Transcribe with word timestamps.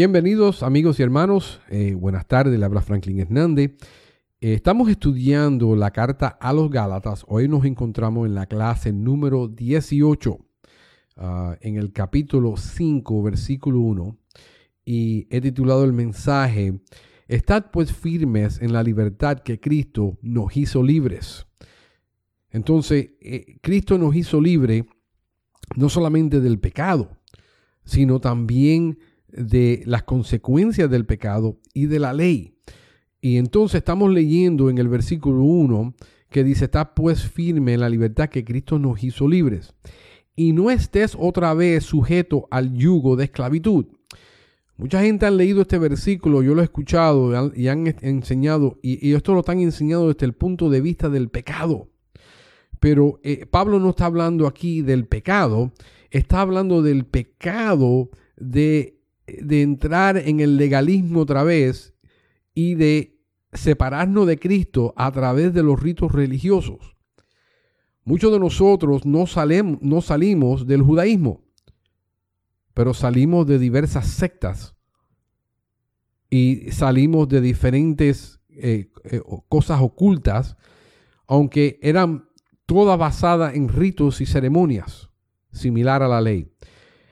Bienvenidos 0.00 0.62
amigos 0.62 0.98
y 0.98 1.02
hermanos, 1.02 1.60
eh, 1.68 1.92
buenas 1.92 2.26
tardes, 2.26 2.58
le 2.58 2.64
habla 2.64 2.80
Franklin 2.80 3.20
Hernández. 3.20 3.72
Eh, 4.40 4.54
estamos 4.54 4.88
estudiando 4.88 5.76
la 5.76 5.90
carta 5.90 6.38
a 6.40 6.54
los 6.54 6.70
Gálatas, 6.70 7.26
hoy 7.28 7.48
nos 7.48 7.66
encontramos 7.66 8.26
en 8.26 8.34
la 8.34 8.46
clase 8.46 8.94
número 8.94 9.46
18, 9.46 10.38
ah, 11.18 11.54
en 11.60 11.76
el 11.76 11.92
capítulo 11.92 12.56
5, 12.56 13.22
versículo 13.22 13.80
1, 13.80 14.16
y 14.86 15.26
he 15.28 15.42
titulado 15.42 15.84
el 15.84 15.92
mensaje, 15.92 16.80
Estad 17.28 17.66
pues 17.70 17.92
firmes 17.92 18.58
en 18.62 18.72
la 18.72 18.82
libertad 18.82 19.40
que 19.40 19.60
Cristo 19.60 20.16
nos 20.22 20.56
hizo 20.56 20.82
libres. 20.82 21.46
Entonces, 22.48 23.10
eh, 23.20 23.58
Cristo 23.60 23.98
nos 23.98 24.16
hizo 24.16 24.40
libre 24.40 24.86
no 25.76 25.90
solamente 25.90 26.40
del 26.40 26.58
pecado, 26.58 27.18
sino 27.84 28.18
también 28.18 28.96
de 29.32 29.82
las 29.86 30.02
consecuencias 30.02 30.90
del 30.90 31.06
pecado 31.06 31.58
y 31.74 31.86
de 31.86 31.98
la 31.98 32.12
ley. 32.12 32.54
Y 33.20 33.36
entonces 33.36 33.78
estamos 33.78 34.10
leyendo 34.12 34.70
en 34.70 34.78
el 34.78 34.88
versículo 34.88 35.42
1 35.42 35.94
que 36.30 36.44
dice, 36.44 36.66
está 36.66 36.94
pues 36.94 37.28
firme 37.28 37.74
en 37.74 37.80
la 37.80 37.88
libertad 37.88 38.28
que 38.28 38.44
Cristo 38.44 38.78
nos 38.78 39.02
hizo 39.02 39.28
libres. 39.28 39.74
Y 40.36 40.52
no 40.52 40.70
estés 40.70 41.16
otra 41.18 41.52
vez 41.54 41.84
sujeto 41.84 42.46
al 42.50 42.72
yugo 42.72 43.16
de 43.16 43.24
esclavitud. 43.24 43.86
Mucha 44.76 45.02
gente 45.02 45.26
han 45.26 45.36
leído 45.36 45.60
este 45.60 45.78
versículo, 45.78 46.42
yo 46.42 46.54
lo 46.54 46.62
he 46.62 46.64
escuchado 46.64 47.52
y 47.54 47.68
han 47.68 47.94
enseñado, 48.00 48.78
y, 48.80 49.12
esto 49.12 49.34
lo 49.34 49.40
están 49.40 49.60
enseñando 49.60 50.08
desde 50.08 50.24
el 50.24 50.32
punto 50.32 50.70
de 50.70 50.80
vista 50.80 51.10
del 51.10 51.28
pecado. 51.28 51.88
Pero 52.78 53.20
eh, 53.22 53.44
Pablo 53.44 53.78
no 53.78 53.90
está 53.90 54.06
hablando 54.06 54.46
aquí 54.46 54.80
del 54.80 55.04
pecado, 55.04 55.72
está 56.10 56.40
hablando 56.40 56.80
del 56.80 57.04
pecado 57.04 58.08
de 58.38 58.99
de 59.42 59.62
entrar 59.62 60.16
en 60.16 60.40
el 60.40 60.56
legalismo 60.56 61.20
otra 61.20 61.42
vez 61.42 61.94
y 62.54 62.74
de 62.74 63.20
separarnos 63.52 64.26
de 64.26 64.38
Cristo 64.38 64.94
a 64.96 65.10
través 65.12 65.52
de 65.52 65.62
los 65.62 65.80
ritos 65.80 66.12
religiosos. 66.12 66.96
Muchos 68.04 68.32
de 68.32 68.38
nosotros 68.38 69.04
no, 69.04 69.24
no 69.80 70.00
salimos 70.00 70.66
del 70.66 70.82
judaísmo, 70.82 71.44
pero 72.74 72.94
salimos 72.94 73.46
de 73.46 73.58
diversas 73.58 74.06
sectas 74.06 74.74
y 76.30 76.70
salimos 76.70 77.28
de 77.28 77.40
diferentes 77.40 78.40
eh, 78.48 78.90
eh, 79.04 79.20
cosas 79.48 79.80
ocultas, 79.80 80.56
aunque 81.26 81.78
eran 81.82 82.28
todas 82.66 82.98
basadas 82.98 83.54
en 83.54 83.68
ritos 83.68 84.20
y 84.20 84.26
ceremonias, 84.26 85.10
similar 85.52 86.02
a 86.02 86.08
la 86.08 86.20
ley. 86.20 86.49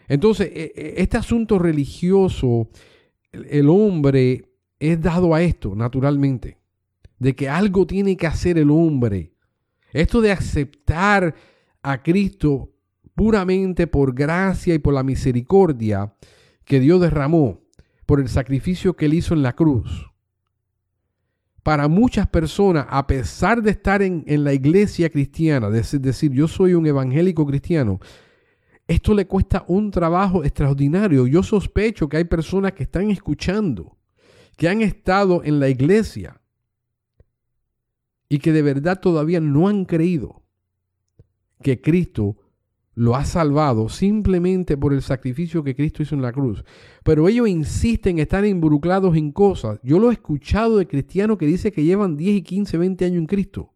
Entonces, 0.09 0.51
e, 0.53 0.73
e, 0.75 0.95
este 1.03 1.17
asunto 1.17 1.59
religioso, 1.59 2.69
el 3.33 3.69
hombre 3.69 4.47
es 4.81 5.01
dado 5.01 5.35
a 5.35 5.43
esto 5.43 5.75
naturalmente, 5.75 6.59
de 7.19 7.35
que 7.35 7.49
algo 7.49 7.87
tiene 7.87 8.17
que 8.17 8.27
hacer 8.27 8.59
el 8.59 8.71
hombre. 8.71 9.33
Esto 9.93 10.21
de 10.21 10.33
aceptar 10.33 11.35
a 11.83 12.03
Cristo 12.03 12.73
puramente 13.15 13.87
por 13.87 14.15
gracia 14.15 14.75
y 14.75 14.79
por 14.79 14.95
la 14.95 15.03
misericordia 15.03 16.15
que 16.65 16.81
Dios 16.81 17.01
derramó 17.01 17.61
por 18.07 18.21
el 18.21 18.29
sacrificio 18.29 18.95
que 18.95 19.07
él 19.07 19.15
hizo 19.15 19.35
en 19.35 19.43
la 19.43 19.55
cruz. 19.55 20.11
Para 21.63 21.89
muchas 21.89 22.27
personas, 22.29 22.87
a 22.89 23.07
pesar 23.07 23.63
de 23.63 23.73
estar 23.73 24.01
en, 24.01 24.25
la 24.45 24.55
iglesia 24.55 25.11
cristiana, 25.11 25.69
de 25.69 25.83
decir, 25.99 26.33
yo 26.33 26.49
soy 26.49 26.75
un 26.75 26.87
evangélico 26.87 27.45
cristiano, 27.45 28.01
esto 28.89 29.13
le 29.13 29.27
cuesta 29.27 29.67
un 29.69 29.91
trabajo 29.91 30.43
extraordinario. 30.43 31.27
Yo 31.27 31.43
sospecho 31.43 32.09
que 32.09 32.17
hay 32.17 32.25
personas 32.25 32.73
que 32.73 32.85
están 32.85 33.11
escuchando, 33.11 33.99
que 34.57 34.67
han 34.67 34.81
estado 34.81 35.45
en 35.45 35.61
la 35.61 35.69
iglesia 35.69 36.41
y 38.31 38.39
que 38.39 38.51
de 38.51 38.63
verdad 38.63 38.99
todavía 38.99 39.41
no 39.41 39.69
han 39.69 39.85
creído 39.85 40.43
que 41.61 41.83
Cristo 41.83 42.37
lo 42.95 43.15
ha 43.15 43.27
salvado 43.27 43.91
simplemente 43.91 44.79
por 44.79 44.95
el 44.95 45.03
sacrificio 45.03 45.63
que 45.63 45.77
Cristo 45.77 46.03
hizo 46.03 46.15
en 46.15 46.23
la 46.23 46.33
cruz. 46.33 46.65
Pero 47.05 47.29
ellos 47.29 47.47
insisten 47.47 48.17
en 48.17 48.23
estar 48.23 48.45
involucrados 48.47 49.17
en 49.17 49.33
cosas. 49.33 49.79
Yo 49.83 49.99
lo 49.99 50.09
he 50.09 50.15
escuchado 50.15 50.79
de 50.79 50.89
cristianos 50.89 51.37
que 51.37 51.47
dicen 51.47 51.73
que 51.73 51.85
llevan 51.85 52.17
10 52.17 52.39
y 52.39 52.43
15, 52.43 52.79
20 52.79 53.05
años 53.05 53.19
en 53.19 53.27
Cristo. 53.27 53.75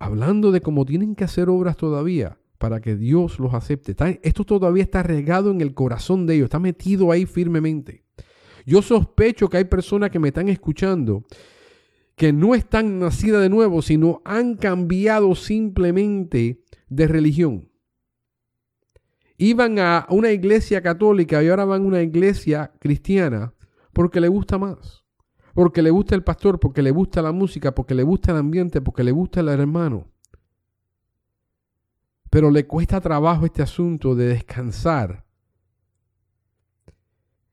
Hablando 0.00 0.50
de 0.50 0.60
cómo 0.60 0.84
tienen 0.84 1.14
que 1.14 1.22
hacer 1.22 1.48
obras 1.48 1.76
todavía 1.76 2.38
para 2.62 2.80
que 2.80 2.94
Dios 2.94 3.40
los 3.40 3.54
acepte. 3.54 3.96
esto 4.22 4.44
todavía 4.44 4.84
está 4.84 5.02
regado 5.02 5.50
en 5.50 5.60
el 5.60 5.74
corazón 5.74 6.26
de 6.26 6.36
ellos, 6.36 6.44
está 6.44 6.60
metido 6.60 7.10
ahí 7.10 7.26
firmemente. 7.26 8.04
Yo 8.64 8.82
sospecho 8.82 9.48
que 9.48 9.56
hay 9.56 9.64
personas 9.64 10.10
que 10.10 10.20
me 10.20 10.28
están 10.28 10.48
escuchando 10.48 11.24
que 12.14 12.32
no 12.32 12.54
están 12.54 13.00
nacidas 13.00 13.42
de 13.42 13.48
nuevo, 13.48 13.82
sino 13.82 14.22
han 14.24 14.54
cambiado 14.54 15.34
simplemente 15.34 16.62
de 16.88 17.08
religión. 17.08 17.68
Iban 19.38 19.80
a 19.80 20.06
una 20.10 20.30
iglesia 20.30 20.82
católica 20.82 21.42
y 21.42 21.48
ahora 21.48 21.64
van 21.64 21.82
a 21.82 21.86
una 21.86 22.02
iglesia 22.02 22.72
cristiana 22.78 23.54
porque 23.92 24.20
le 24.20 24.28
gusta 24.28 24.56
más. 24.56 25.02
Porque 25.52 25.82
le 25.82 25.90
gusta 25.90 26.14
el 26.14 26.22
pastor, 26.22 26.60
porque 26.60 26.80
le 26.80 26.92
gusta 26.92 27.22
la 27.22 27.32
música, 27.32 27.74
porque 27.74 27.96
le 27.96 28.04
gusta 28.04 28.30
el 28.30 28.38
ambiente, 28.38 28.80
porque 28.80 29.02
le 29.02 29.10
gusta 29.10 29.40
el 29.40 29.48
hermano. 29.48 30.11
Pero 32.32 32.50
le 32.50 32.66
cuesta 32.66 32.98
trabajo 32.98 33.44
este 33.44 33.60
asunto 33.60 34.14
de 34.14 34.28
descansar 34.28 35.26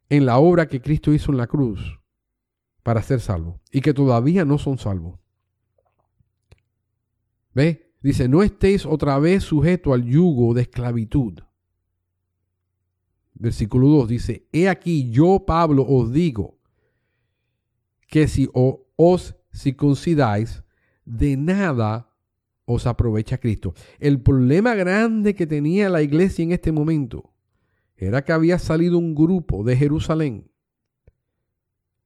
en 0.08 0.26
la 0.26 0.38
obra 0.38 0.70
que 0.70 0.80
Cristo 0.80 1.12
hizo 1.12 1.34
en 1.34 1.38
la 1.38 1.48
cruz 1.48 2.00
para 2.82 3.02
ser 3.02 3.20
salvo 3.20 3.60
y 3.74 3.82
que 3.82 3.94
todavía 3.94 4.46
no 4.46 4.58
son 4.58 4.78
salvos. 4.78 5.20
¿Ve? 7.54 7.92
Dice, 8.02 8.30
no 8.30 8.42
estéis 8.42 8.86
otra 8.86 9.20
vez 9.20 9.44
sujeto 9.44 9.92
al 9.92 10.06
yugo 10.06 10.54
de 10.54 10.62
esclavitud. 10.62 11.42
Versículo 13.34 13.90
2 13.90 14.08
dice, 14.08 14.48
he 14.54 14.70
aquí 14.70 15.12
yo, 15.12 15.44
Pablo, 15.46 15.86
os 15.86 16.14
digo 16.14 16.58
que 18.08 18.30
si 18.30 18.50
os 18.54 19.36
circuncidáis, 19.54 20.64
de 21.04 21.36
nada 21.36 22.09
os 22.72 22.86
aprovecha 22.86 23.40
Cristo. 23.40 23.74
El 24.00 24.22
problema 24.22 24.76
grande 24.76 25.34
que 25.34 25.48
tenía 25.48 25.90
la 25.90 26.04
iglesia 26.04 26.44
en 26.44 26.52
este 26.52 26.72
momento 26.72 27.34
era 27.98 28.24
que 28.24 28.32
había 28.32 28.60
salido 28.60 29.00
un 29.00 29.16
grupo 29.16 29.64
de 29.64 29.76
Jerusalén 29.76 30.52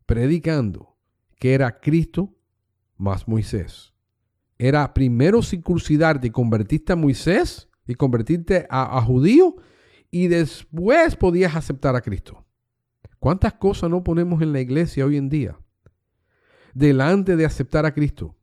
predicando 0.06 0.96
que 1.38 1.54
era 1.54 1.82
Cristo 1.82 2.34
más 2.96 3.28
Moisés. 3.28 3.94
Era 4.58 4.94
primero 4.94 5.42
circuncidarte 5.42 6.28
y 6.28 6.32
convertirte 6.32 6.94
a 6.94 6.96
Moisés 6.96 7.68
y 7.86 7.96
convertirte 7.96 8.66
a, 8.70 8.98
a 8.98 9.02
judío 9.02 9.58
y 10.12 10.30
después 10.30 11.18
podías 11.18 11.58
aceptar 11.58 11.98
a 11.98 12.02
Cristo. 12.02 12.46
¿Cuántas 13.20 13.54
cosas 13.56 13.90
no 13.90 14.02
ponemos 14.02 14.42
en 14.42 14.54
la 14.54 14.62
iglesia 14.62 15.06
hoy 15.06 15.18
en 15.18 15.28
día? 15.28 15.60
Delante 16.74 17.36
de 17.36 17.46
aceptar 17.46 17.86
a 17.86 17.94
Cristo 17.94 18.38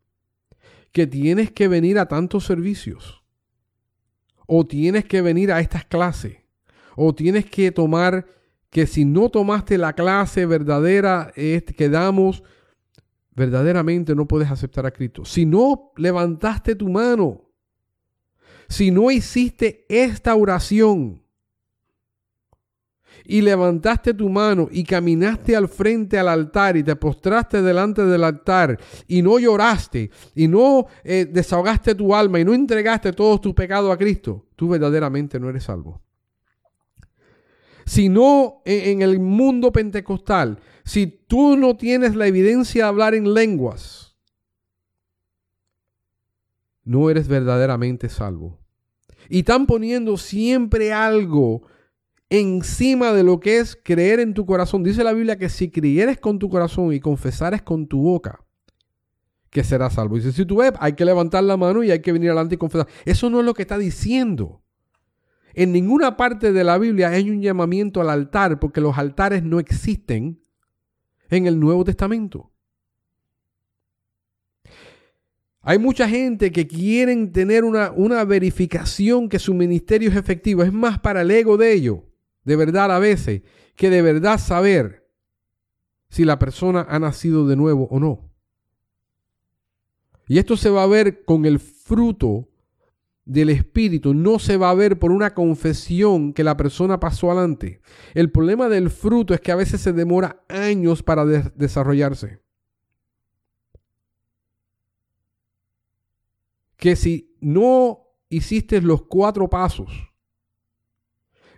que 0.92 1.06
tienes 1.06 1.50
que 1.50 1.68
venir 1.68 1.98
a 1.98 2.06
tantos 2.06 2.44
servicios, 2.44 3.22
o 4.46 4.66
tienes 4.66 5.04
que 5.04 5.22
venir 5.22 5.52
a 5.52 5.60
estas 5.60 5.84
clases, 5.84 6.38
o 6.96 7.14
tienes 7.14 7.46
que 7.46 7.70
tomar 7.70 8.26
que 8.70 8.86
si 8.86 9.04
no 9.04 9.28
tomaste 9.28 9.78
la 9.78 9.94
clase 9.94 10.46
verdadera 10.46 11.32
que 11.34 11.88
damos, 11.88 12.42
verdaderamente 13.34 14.14
no 14.14 14.26
puedes 14.26 14.50
aceptar 14.50 14.86
a 14.86 14.90
Cristo. 14.90 15.24
Si 15.24 15.46
no 15.46 15.92
levantaste 15.96 16.74
tu 16.74 16.88
mano, 16.88 17.50
si 18.68 18.90
no 18.90 19.10
hiciste 19.10 19.86
esta 19.88 20.34
oración, 20.34 21.24
y 23.30 23.42
levantaste 23.42 24.12
tu 24.12 24.28
mano 24.28 24.68
y 24.72 24.82
caminaste 24.82 25.54
al 25.54 25.68
frente 25.68 26.18
al 26.18 26.26
altar 26.26 26.76
y 26.76 26.82
te 26.82 26.96
postraste 26.96 27.62
delante 27.62 28.04
del 28.04 28.24
altar 28.24 28.76
y 29.06 29.22
no 29.22 29.38
lloraste 29.38 30.10
y 30.34 30.48
no 30.48 30.86
eh, 31.04 31.28
desahogaste 31.30 31.94
tu 31.94 32.12
alma 32.12 32.40
y 32.40 32.44
no 32.44 32.52
entregaste 32.52 33.12
todos 33.12 33.40
tus 33.40 33.54
pecados 33.54 33.92
a 33.92 33.96
Cristo, 33.96 34.48
tú 34.56 34.68
verdaderamente 34.68 35.38
no 35.38 35.48
eres 35.48 35.62
salvo. 35.62 36.02
Si 37.86 38.08
no 38.08 38.62
e, 38.64 38.90
en 38.90 39.00
el 39.00 39.20
mundo 39.20 39.70
pentecostal, 39.70 40.58
si 40.84 41.06
tú 41.06 41.56
no 41.56 41.76
tienes 41.76 42.16
la 42.16 42.26
evidencia 42.26 42.82
de 42.82 42.88
hablar 42.88 43.14
en 43.14 43.32
lenguas, 43.32 44.16
no 46.82 47.08
eres 47.10 47.28
verdaderamente 47.28 48.08
salvo. 48.08 48.58
Y 49.28 49.40
están 49.40 49.66
poniendo 49.66 50.16
siempre 50.16 50.92
algo 50.92 51.62
encima 52.30 53.12
de 53.12 53.24
lo 53.24 53.40
que 53.40 53.58
es 53.58 53.76
creer 53.82 54.20
en 54.20 54.34
tu 54.34 54.46
corazón. 54.46 54.82
Dice 54.82 55.04
la 55.04 55.12
Biblia 55.12 55.36
que 55.36 55.48
si 55.48 55.70
creyeres 55.70 56.18
con 56.18 56.38
tu 56.38 56.48
corazón 56.48 56.92
y 56.92 57.00
confesares 57.00 57.60
con 57.60 57.86
tu 57.86 58.02
boca, 58.02 58.44
que 59.50 59.64
serás 59.64 59.94
salvo. 59.94 60.16
Dice, 60.16 60.32
si 60.32 60.46
tú 60.46 60.58
ves, 60.58 60.72
hay 60.78 60.94
que 60.94 61.04
levantar 61.04 61.42
la 61.42 61.56
mano 61.56 61.82
y 61.82 61.90
hay 61.90 62.00
que 62.00 62.12
venir 62.12 62.30
adelante 62.30 62.54
y 62.54 62.58
confesar. 62.58 62.86
Eso 63.04 63.28
no 63.28 63.40
es 63.40 63.44
lo 63.44 63.52
que 63.52 63.62
está 63.62 63.76
diciendo. 63.76 64.62
En 65.52 65.72
ninguna 65.72 66.16
parte 66.16 66.52
de 66.52 66.62
la 66.62 66.78
Biblia 66.78 67.08
hay 67.08 67.28
un 67.28 67.42
llamamiento 67.42 68.00
al 68.00 68.10
altar 68.10 68.60
porque 68.60 68.80
los 68.80 68.96
altares 68.96 69.42
no 69.42 69.58
existen 69.58 70.40
en 71.28 71.46
el 71.46 71.58
Nuevo 71.58 71.82
Testamento. 71.82 72.52
Hay 75.62 75.78
mucha 75.78 76.08
gente 76.08 76.52
que 76.52 76.66
quieren 76.66 77.32
tener 77.32 77.64
una, 77.64 77.90
una, 77.90 78.24
verificación 78.24 79.28
que 79.28 79.38
su 79.38 79.52
ministerio 79.52 80.08
es 80.08 80.16
efectivo. 80.16 80.62
Es 80.62 80.72
más 80.72 81.00
para 81.00 81.20
el 81.20 81.30
ego 81.30 81.58
de 81.58 81.72
ellos, 81.72 81.98
de 82.50 82.56
verdad 82.56 82.90
a 82.90 82.98
veces, 82.98 83.42
que 83.76 83.90
de 83.90 84.02
verdad 84.02 84.36
saber 84.36 85.08
si 86.08 86.24
la 86.24 86.40
persona 86.40 86.84
ha 86.88 86.98
nacido 86.98 87.46
de 87.46 87.54
nuevo 87.54 87.86
o 87.92 88.00
no. 88.00 88.28
Y 90.26 90.38
esto 90.38 90.56
se 90.56 90.68
va 90.68 90.82
a 90.82 90.88
ver 90.88 91.24
con 91.24 91.46
el 91.46 91.60
fruto 91.60 92.48
del 93.24 93.50
Espíritu, 93.50 94.14
no 94.14 94.40
se 94.40 94.56
va 94.56 94.70
a 94.70 94.74
ver 94.74 94.98
por 94.98 95.12
una 95.12 95.32
confesión 95.32 96.32
que 96.32 96.42
la 96.42 96.56
persona 96.56 96.98
pasó 96.98 97.30
adelante. 97.30 97.82
El 98.14 98.32
problema 98.32 98.68
del 98.68 98.90
fruto 98.90 99.32
es 99.32 99.40
que 99.40 99.52
a 99.52 99.56
veces 99.56 99.80
se 99.80 99.92
demora 99.92 100.42
años 100.48 101.04
para 101.04 101.24
desarrollarse. 101.24 102.40
Que 106.76 106.96
si 106.96 107.36
no 107.40 108.08
hiciste 108.28 108.80
los 108.80 109.02
cuatro 109.02 109.48
pasos, 109.48 110.09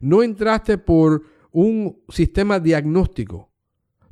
no 0.03 0.23
entraste 0.23 0.77
por 0.77 1.23
un 1.53 2.03
sistema 2.09 2.61
diagnóstico, 2.61 3.51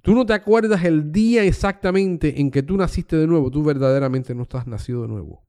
tú 0.03 0.15
no 0.15 0.25
te 0.25 0.33
acuerdas 0.33 0.85
el 0.85 1.13
día 1.13 1.45
exactamente 1.45 2.41
en 2.41 2.51
que 2.51 2.63
tú 2.63 2.77
naciste 2.77 3.17
de 3.17 3.27
nuevo, 3.27 3.51
tú 3.51 3.63
verdaderamente 3.63 4.35
no 4.35 4.45
estás 4.45 4.67
nacido 4.67 5.03
de 5.03 5.09
nuevo. 5.09 5.45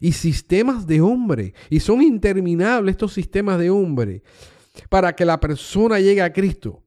Y 0.00 0.12
sistemas 0.12 0.86
de 0.86 1.00
hombre, 1.00 1.54
y 1.70 1.80
son 1.80 2.02
interminables 2.02 2.92
estos 2.92 3.14
sistemas 3.14 3.58
de 3.58 3.70
hombre, 3.70 4.22
para 4.90 5.14
que 5.14 5.24
la 5.24 5.40
persona 5.40 6.00
llegue 6.00 6.20
a 6.20 6.32
Cristo. 6.32 6.82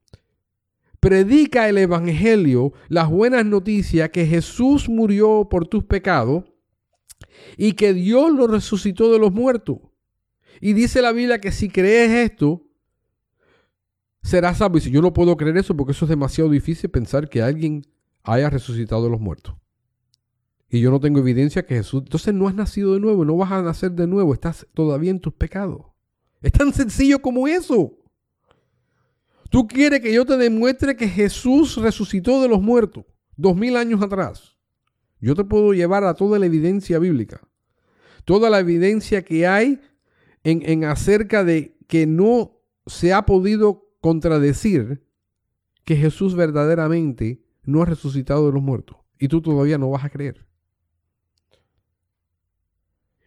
Predica 1.00 1.68
el 1.68 1.78
Evangelio, 1.78 2.74
las 2.88 3.08
buenas 3.08 3.46
noticias, 3.46 4.10
que 4.10 4.26
Jesús 4.26 4.88
murió 4.88 5.48
por 5.50 5.66
tus 5.66 5.84
pecados 5.84 6.44
y 7.56 7.72
que 7.72 7.94
Dios 7.94 8.30
lo 8.30 8.46
resucitó 8.46 9.10
de 9.10 9.18
los 9.18 9.32
muertos. 9.32 9.78
Y 10.60 10.74
dice 10.74 11.00
la 11.00 11.12
Biblia 11.12 11.40
que 11.40 11.52
si 11.52 11.70
crees 11.70 12.30
esto, 12.30 12.69
serás 14.22 14.58
salvo. 14.58 14.78
Y 14.78 14.80
si 14.80 14.90
yo 14.90 15.02
no 15.02 15.12
puedo 15.12 15.36
creer 15.36 15.56
eso, 15.56 15.76
porque 15.76 15.92
eso 15.92 16.04
es 16.04 16.08
demasiado 16.08 16.50
difícil 16.50 16.90
pensar 16.90 17.28
que 17.28 17.42
alguien 17.42 17.82
haya 18.22 18.50
resucitado 18.50 19.04
de 19.04 19.10
los 19.10 19.20
muertos. 19.20 19.54
Y 20.68 20.80
yo 20.80 20.90
no 20.90 21.00
tengo 21.00 21.18
evidencia 21.18 21.66
que 21.66 21.74
Jesús... 21.74 22.02
Entonces 22.04 22.32
no 22.32 22.46
has 22.46 22.54
nacido 22.54 22.94
de 22.94 23.00
nuevo, 23.00 23.24
no 23.24 23.36
vas 23.36 23.50
a 23.50 23.62
nacer 23.62 23.92
de 23.92 24.06
nuevo, 24.06 24.32
estás 24.32 24.66
todavía 24.72 25.10
en 25.10 25.20
tus 25.20 25.34
pecados. 25.34 25.86
Es 26.42 26.52
tan 26.52 26.72
sencillo 26.72 27.20
como 27.20 27.48
eso. 27.48 27.96
Tú 29.50 29.66
quieres 29.66 30.00
que 30.00 30.12
yo 30.14 30.24
te 30.24 30.36
demuestre 30.36 30.96
que 30.96 31.08
Jesús 31.08 31.76
resucitó 31.76 32.40
de 32.40 32.48
los 32.48 32.62
muertos 32.62 33.04
dos 33.36 33.56
mil 33.56 33.76
años 33.76 34.00
atrás. 34.00 34.56
Yo 35.20 35.34
te 35.34 35.44
puedo 35.44 35.72
llevar 35.72 36.04
a 36.04 36.14
toda 36.14 36.38
la 36.38 36.46
evidencia 36.46 36.98
bíblica. 36.98 37.40
Toda 38.24 38.48
la 38.48 38.60
evidencia 38.60 39.24
que 39.24 39.46
hay 39.46 39.80
en, 40.44 40.62
en 40.64 40.84
acerca 40.84 41.42
de 41.42 41.76
que 41.88 42.06
no 42.06 42.58
se 42.86 43.12
ha 43.12 43.26
podido 43.26 43.89
contradecir 44.00 45.06
que 45.84 45.96
Jesús 45.96 46.34
verdaderamente 46.34 47.42
no 47.62 47.82
ha 47.82 47.86
resucitado 47.86 48.46
de 48.46 48.52
los 48.52 48.62
muertos. 48.62 48.98
Y 49.18 49.28
tú 49.28 49.42
todavía 49.42 49.78
no 49.78 49.90
vas 49.90 50.04
a 50.04 50.10
creer. 50.10 50.46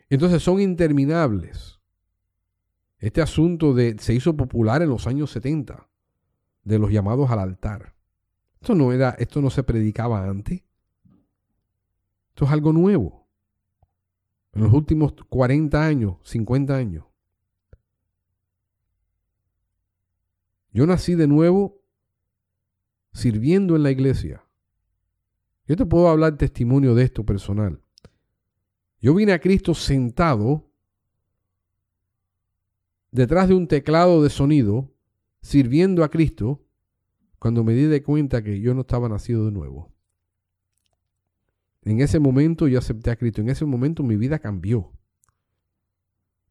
Entonces 0.09 0.43
son 0.43 0.59
interminables. 0.59 1.79
Este 2.99 3.21
asunto 3.21 3.73
de, 3.73 3.97
se 3.99 4.13
hizo 4.13 4.35
popular 4.35 4.81
en 4.81 4.89
los 4.89 5.07
años 5.07 5.31
70, 5.31 5.89
de 6.63 6.79
los 6.79 6.91
llamados 6.91 7.29
al 7.31 7.39
altar. 7.39 7.95
Esto 8.61 8.75
no, 8.75 8.93
era, 8.93 9.11
esto 9.19 9.41
no 9.41 9.49
se 9.49 9.63
predicaba 9.63 10.23
antes. 10.23 10.63
Esto 12.29 12.45
es 12.45 12.51
algo 12.51 12.71
nuevo. 12.71 13.27
En 14.53 14.63
los 14.63 14.73
últimos 14.73 15.13
40 15.29 15.83
años, 15.83 16.17
50 16.23 16.75
años. 16.75 17.05
Yo 20.73 20.87
nací 20.87 21.13
de 21.13 21.27
nuevo 21.27 21.79
sirviendo 23.13 23.75
en 23.75 23.83
la 23.83 23.91
iglesia. 23.91 24.43
Yo 25.67 25.77
te 25.77 25.85
puedo 25.85 26.09
hablar 26.09 26.35
testimonio 26.35 26.95
de 26.95 27.03
esto 27.03 27.23
personal. 27.23 27.79
Yo 28.99 29.13
vine 29.13 29.33
a 29.33 29.39
Cristo 29.39 29.75
sentado 29.75 30.67
detrás 33.11 33.47
de 33.47 33.53
un 33.53 33.67
teclado 33.67 34.23
de 34.23 34.29
sonido, 34.31 34.91
sirviendo 35.41 36.03
a 36.03 36.09
Cristo, 36.09 36.65
cuando 37.37 37.63
me 37.63 37.73
di 37.73 37.83
de 37.83 38.01
cuenta 38.01 38.43
que 38.43 38.59
yo 38.59 38.73
no 38.73 38.81
estaba 38.81 39.07
nacido 39.07 39.45
de 39.45 39.51
nuevo. 39.51 39.93
En 41.83 42.01
ese 42.01 42.19
momento 42.19 42.67
yo 42.67 42.79
acepté 42.79 43.11
a 43.11 43.15
Cristo, 43.15 43.41
en 43.41 43.49
ese 43.49 43.65
momento 43.65 44.01
mi 44.01 44.15
vida 44.15 44.39
cambió. 44.39 44.91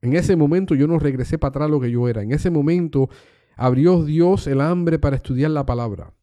En 0.01 0.15
ese 0.15 0.37
momento 0.37 0.75
yo 0.75 0.87
no 0.87 0.99
regresé 0.99 1.39
para 1.39 1.51
atrás 1.51 1.71
lo 1.71 1.81
que 1.81 1.91
yo 1.91 2.09
era. 2.09 2.23
En 2.23 2.33
ese 2.33 2.51
momento 2.51 3.09
abrió 3.57 4.05
Dios 4.05 4.47
el 4.47 4.61
hambre 4.61 4.99
para 4.99 5.17
estudiar 5.17 5.51
la 5.51 5.67
palabra. 5.67 6.15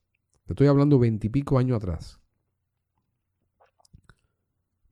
estoy 0.48 0.68
hablando 0.68 1.00
veintipico 1.00 1.58
años 1.60 1.78
atrás. 1.78 2.20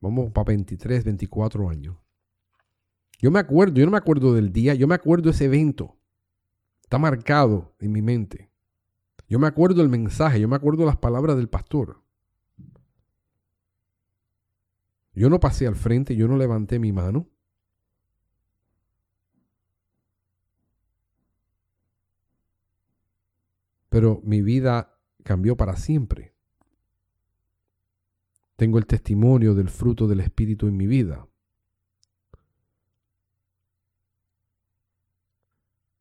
Vamos 0.00 0.30
para 0.30 0.44
23, 0.44 1.04
24 1.04 1.68
años. 1.68 1.96
Yo 3.20 3.30
me 3.30 3.40
acuerdo, 3.40 3.74
yo 3.74 3.84
no 3.84 3.90
me 3.90 3.98
acuerdo 3.98 4.32
del 4.32 4.52
día, 4.52 4.74
yo 4.74 4.86
me 4.86 4.94
acuerdo 4.94 5.30
ese 5.30 5.46
evento. 5.46 5.96
Está 6.82 6.98
marcado 6.98 7.74
en 7.80 7.92
mi 7.92 8.00
mente. 8.00 8.50
Yo 9.28 9.38
me 9.38 9.46
acuerdo 9.46 9.82
del 9.82 9.88
mensaje, 9.88 10.40
yo 10.40 10.48
me 10.48 10.56
acuerdo 10.56 10.86
las 10.86 10.96
palabras 10.96 11.36
del 11.36 11.48
pastor. 11.48 12.00
Yo 15.12 15.28
no 15.28 15.40
pasé 15.40 15.66
al 15.66 15.74
frente, 15.74 16.14
yo 16.14 16.28
no 16.28 16.36
levanté 16.36 16.78
mi 16.78 16.92
mano. 16.92 17.28
Pero 23.88 24.20
mi 24.24 24.42
vida 24.42 24.98
cambió 25.24 25.56
para 25.56 25.76
siempre. 25.76 26.34
Tengo 28.56 28.78
el 28.78 28.86
testimonio 28.86 29.54
del 29.54 29.68
fruto 29.68 30.06
del 30.06 30.20
Espíritu 30.20 30.66
en 30.66 30.76
mi 30.76 30.86
vida. 30.86 31.26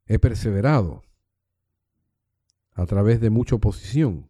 He 0.06 0.20
perseverado 0.20 1.04
a 2.74 2.86
través 2.86 3.20
de 3.20 3.30
mucha 3.30 3.56
oposición. 3.56 4.30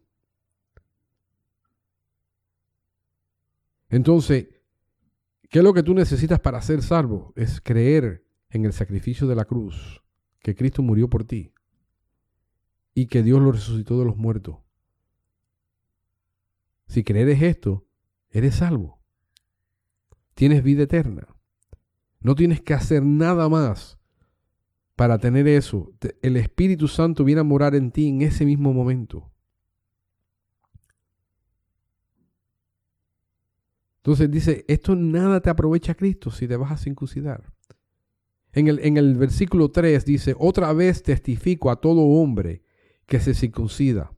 Entonces, 3.88 4.48
¿qué 5.48 5.60
es 5.60 5.64
lo 5.64 5.72
que 5.72 5.82
tú 5.82 5.94
necesitas 5.94 6.40
para 6.40 6.60
ser 6.60 6.82
salvo? 6.82 7.32
Es 7.36 7.60
creer 7.60 8.26
en 8.50 8.64
el 8.64 8.72
sacrificio 8.72 9.26
de 9.26 9.36
la 9.36 9.44
cruz, 9.44 10.02
que 10.40 10.54
Cristo 10.54 10.82
murió 10.82 11.08
por 11.08 11.24
ti 11.24 11.52
y 12.98 13.06
que 13.06 13.22
Dios 13.22 13.40
lo 13.40 13.52
resucitó 13.52 13.96
de 14.00 14.04
los 14.04 14.16
muertos. 14.16 14.56
Si 16.88 17.04
crees 17.04 17.40
esto, 17.42 17.86
eres 18.28 18.56
salvo. 18.56 19.00
Tienes 20.34 20.64
vida 20.64 20.82
eterna. 20.82 21.28
No 22.18 22.34
tienes 22.34 22.60
que 22.60 22.74
hacer 22.74 23.04
nada 23.04 23.48
más 23.48 23.98
para 24.96 25.18
tener 25.18 25.46
eso. 25.46 25.92
El 26.22 26.36
Espíritu 26.36 26.88
Santo 26.88 27.22
viene 27.22 27.42
a 27.42 27.44
morar 27.44 27.76
en 27.76 27.92
ti 27.92 28.08
en 28.08 28.22
ese 28.22 28.44
mismo 28.44 28.72
momento. 28.72 29.30
Entonces 33.98 34.28
dice, 34.28 34.64
esto 34.66 34.96
nada 34.96 35.40
te 35.40 35.50
aprovecha 35.50 35.92
a 35.92 35.94
Cristo 35.94 36.32
si 36.32 36.48
te 36.48 36.56
vas 36.56 36.72
a 36.72 36.76
circuncidar. 36.76 37.52
En 38.50 38.66
el, 38.66 38.80
en 38.80 38.96
el 38.96 39.14
versículo 39.14 39.70
3 39.70 40.04
dice, 40.04 40.34
otra 40.36 40.72
vez 40.72 41.04
testifico 41.04 41.70
a 41.70 41.80
todo 41.80 42.00
hombre 42.00 42.66
que 43.08 43.20
se 43.20 43.34
circuncida, 43.34 44.12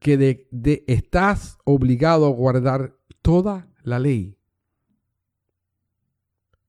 que 0.00 0.18
de, 0.18 0.84
estás 0.88 1.58
obligado 1.64 2.26
a 2.26 2.30
guardar 2.30 2.98
toda 3.22 3.68
la 3.84 4.00
ley. 4.00 4.36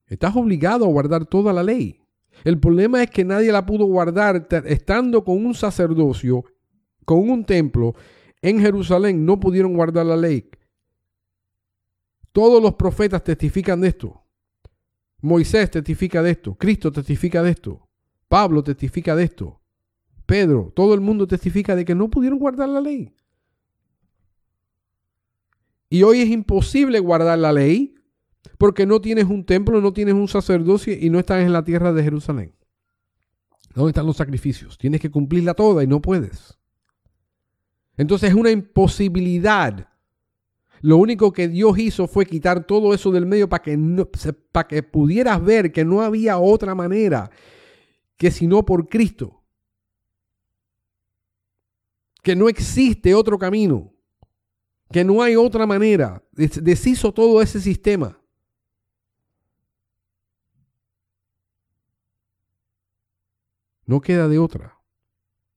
Estás 0.06 0.36
obligado 0.36 0.84
a 0.84 0.88
guardar 0.88 1.26
toda 1.26 1.52
la 1.52 1.64
ley. 1.64 2.00
El 2.44 2.60
problema 2.60 3.02
es 3.02 3.10
que 3.10 3.24
nadie 3.24 3.50
la 3.50 3.66
pudo 3.66 3.86
guardar 3.86 4.46
estando 4.66 5.24
con 5.24 5.44
un 5.44 5.54
sacerdocio, 5.54 6.44
con 7.04 7.28
un 7.28 7.44
templo 7.44 7.94
en 8.40 8.60
Jerusalén, 8.60 9.26
no 9.26 9.40
pudieron 9.40 9.74
guardar 9.74 10.06
la 10.06 10.16
ley. 10.16 10.48
Todos 12.30 12.62
los 12.62 12.74
profetas 12.74 13.24
testifican 13.24 13.80
de 13.80 13.88
esto. 13.88 14.22
Moisés 15.20 15.70
testifica 15.70 16.22
de 16.22 16.30
esto. 16.30 16.54
Cristo 16.54 16.92
testifica 16.92 17.42
de 17.42 17.50
esto. 17.50 17.88
Pablo 18.28 18.62
testifica 18.62 19.16
de 19.16 19.24
esto. 19.24 19.63
Pedro, 20.26 20.72
todo 20.74 20.94
el 20.94 21.00
mundo 21.00 21.26
testifica 21.26 21.76
de 21.76 21.84
que 21.84 21.94
no 21.94 22.08
pudieron 22.08 22.38
guardar 22.38 22.68
la 22.68 22.80
ley. 22.80 23.14
Y 25.90 26.02
hoy 26.02 26.22
es 26.22 26.28
imposible 26.28 26.98
guardar 26.98 27.38
la 27.38 27.52
ley 27.52 27.94
porque 28.58 28.86
no 28.86 29.00
tienes 29.00 29.26
un 29.26 29.44
templo, 29.44 29.80
no 29.80 29.92
tienes 29.92 30.14
un 30.14 30.28
sacerdocio 30.28 30.94
y 30.98 31.10
no 31.10 31.18
estás 31.18 31.42
en 31.42 31.52
la 31.52 31.64
tierra 31.64 31.92
de 31.92 32.02
Jerusalén. 32.02 32.54
¿Dónde 33.74 33.90
están 33.90 34.06
los 34.06 34.16
sacrificios? 34.16 34.78
Tienes 34.78 35.00
que 35.00 35.10
cumplirla 35.10 35.54
toda 35.54 35.82
y 35.82 35.86
no 35.86 36.00
puedes. 36.00 36.58
Entonces 37.96 38.30
es 38.30 38.34
una 38.34 38.50
imposibilidad. 38.50 39.88
Lo 40.80 40.96
único 40.96 41.32
que 41.32 41.48
Dios 41.48 41.78
hizo 41.78 42.06
fue 42.06 42.26
quitar 42.26 42.66
todo 42.66 42.92
eso 42.92 43.10
del 43.10 43.26
medio 43.26 43.48
para 43.48 43.62
que, 43.62 43.78
para 44.52 44.68
que 44.68 44.82
pudieras 44.82 45.42
ver 45.42 45.72
que 45.72 45.84
no 45.84 46.02
había 46.02 46.38
otra 46.38 46.74
manera 46.74 47.30
que 48.16 48.30
sino 48.30 48.64
por 48.64 48.88
Cristo. 48.88 49.43
Que 52.24 52.34
no 52.34 52.48
existe 52.48 53.14
otro 53.14 53.38
camino. 53.38 53.92
Que 54.90 55.04
no 55.04 55.22
hay 55.22 55.36
otra 55.36 55.66
manera. 55.66 56.24
Deshizo 56.32 57.12
todo 57.12 57.40
ese 57.40 57.60
sistema. 57.60 58.18
No 63.86 64.00
queda 64.00 64.26
de 64.26 64.38
otra. 64.38 64.78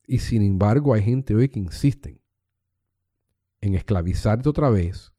Y 0.06 0.20
sin 0.20 0.42
embargo 0.44 0.94
hay 0.94 1.04
gente 1.04 1.34
hoy 1.34 1.50
que 1.50 1.60
insisten 1.60 2.22
en 3.62 3.74
esclavizarte 3.74 4.48
otra 4.48 4.70
vez 4.70 5.14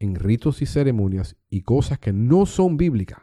en 0.00 0.14
ritos 0.16 0.62
y 0.62 0.66
ceremonias 0.66 1.36
y 1.48 1.62
cosas 1.62 1.98
que 1.98 2.12
no 2.12 2.46
son 2.46 2.76
bíblicas. 2.76 3.20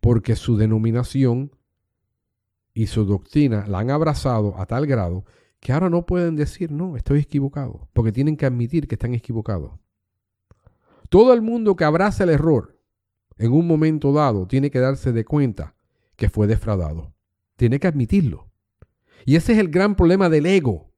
Porque 0.00 0.34
su 0.36 0.56
denominación 0.56 1.50
y 2.72 2.86
su 2.86 3.04
doctrina 3.04 3.66
la 3.66 3.80
han 3.80 3.90
abrazado 3.90 4.58
a 4.58 4.64
tal 4.64 4.86
grado 4.86 5.26
que 5.60 5.72
ahora 5.72 5.90
no 5.90 6.06
pueden 6.06 6.36
decir, 6.36 6.70
no, 6.70 6.96
estoy 6.96 7.20
equivocado, 7.20 7.88
porque 7.92 8.12
tienen 8.12 8.36
que 8.36 8.46
admitir 8.46 8.86
que 8.86 8.94
están 8.94 9.14
equivocados. 9.14 9.72
Todo 11.08 11.32
el 11.32 11.42
mundo 11.42 11.74
que 11.76 11.84
abraza 11.84 12.24
el 12.24 12.30
error 12.30 12.78
en 13.38 13.52
un 13.52 13.66
momento 13.66 14.12
dado 14.12 14.46
tiene 14.46 14.70
que 14.70 14.78
darse 14.78 15.12
de 15.12 15.24
cuenta 15.24 15.74
que 16.16 16.28
fue 16.28 16.46
defraudado. 16.46 17.14
Tiene 17.56 17.78
que 17.80 17.86
admitirlo. 17.86 18.50
Y 19.24 19.36
ese 19.36 19.52
es 19.52 19.58
el 19.58 19.68
gran 19.68 19.94
problema 19.94 20.28
del 20.28 20.46
ego, 20.46 20.92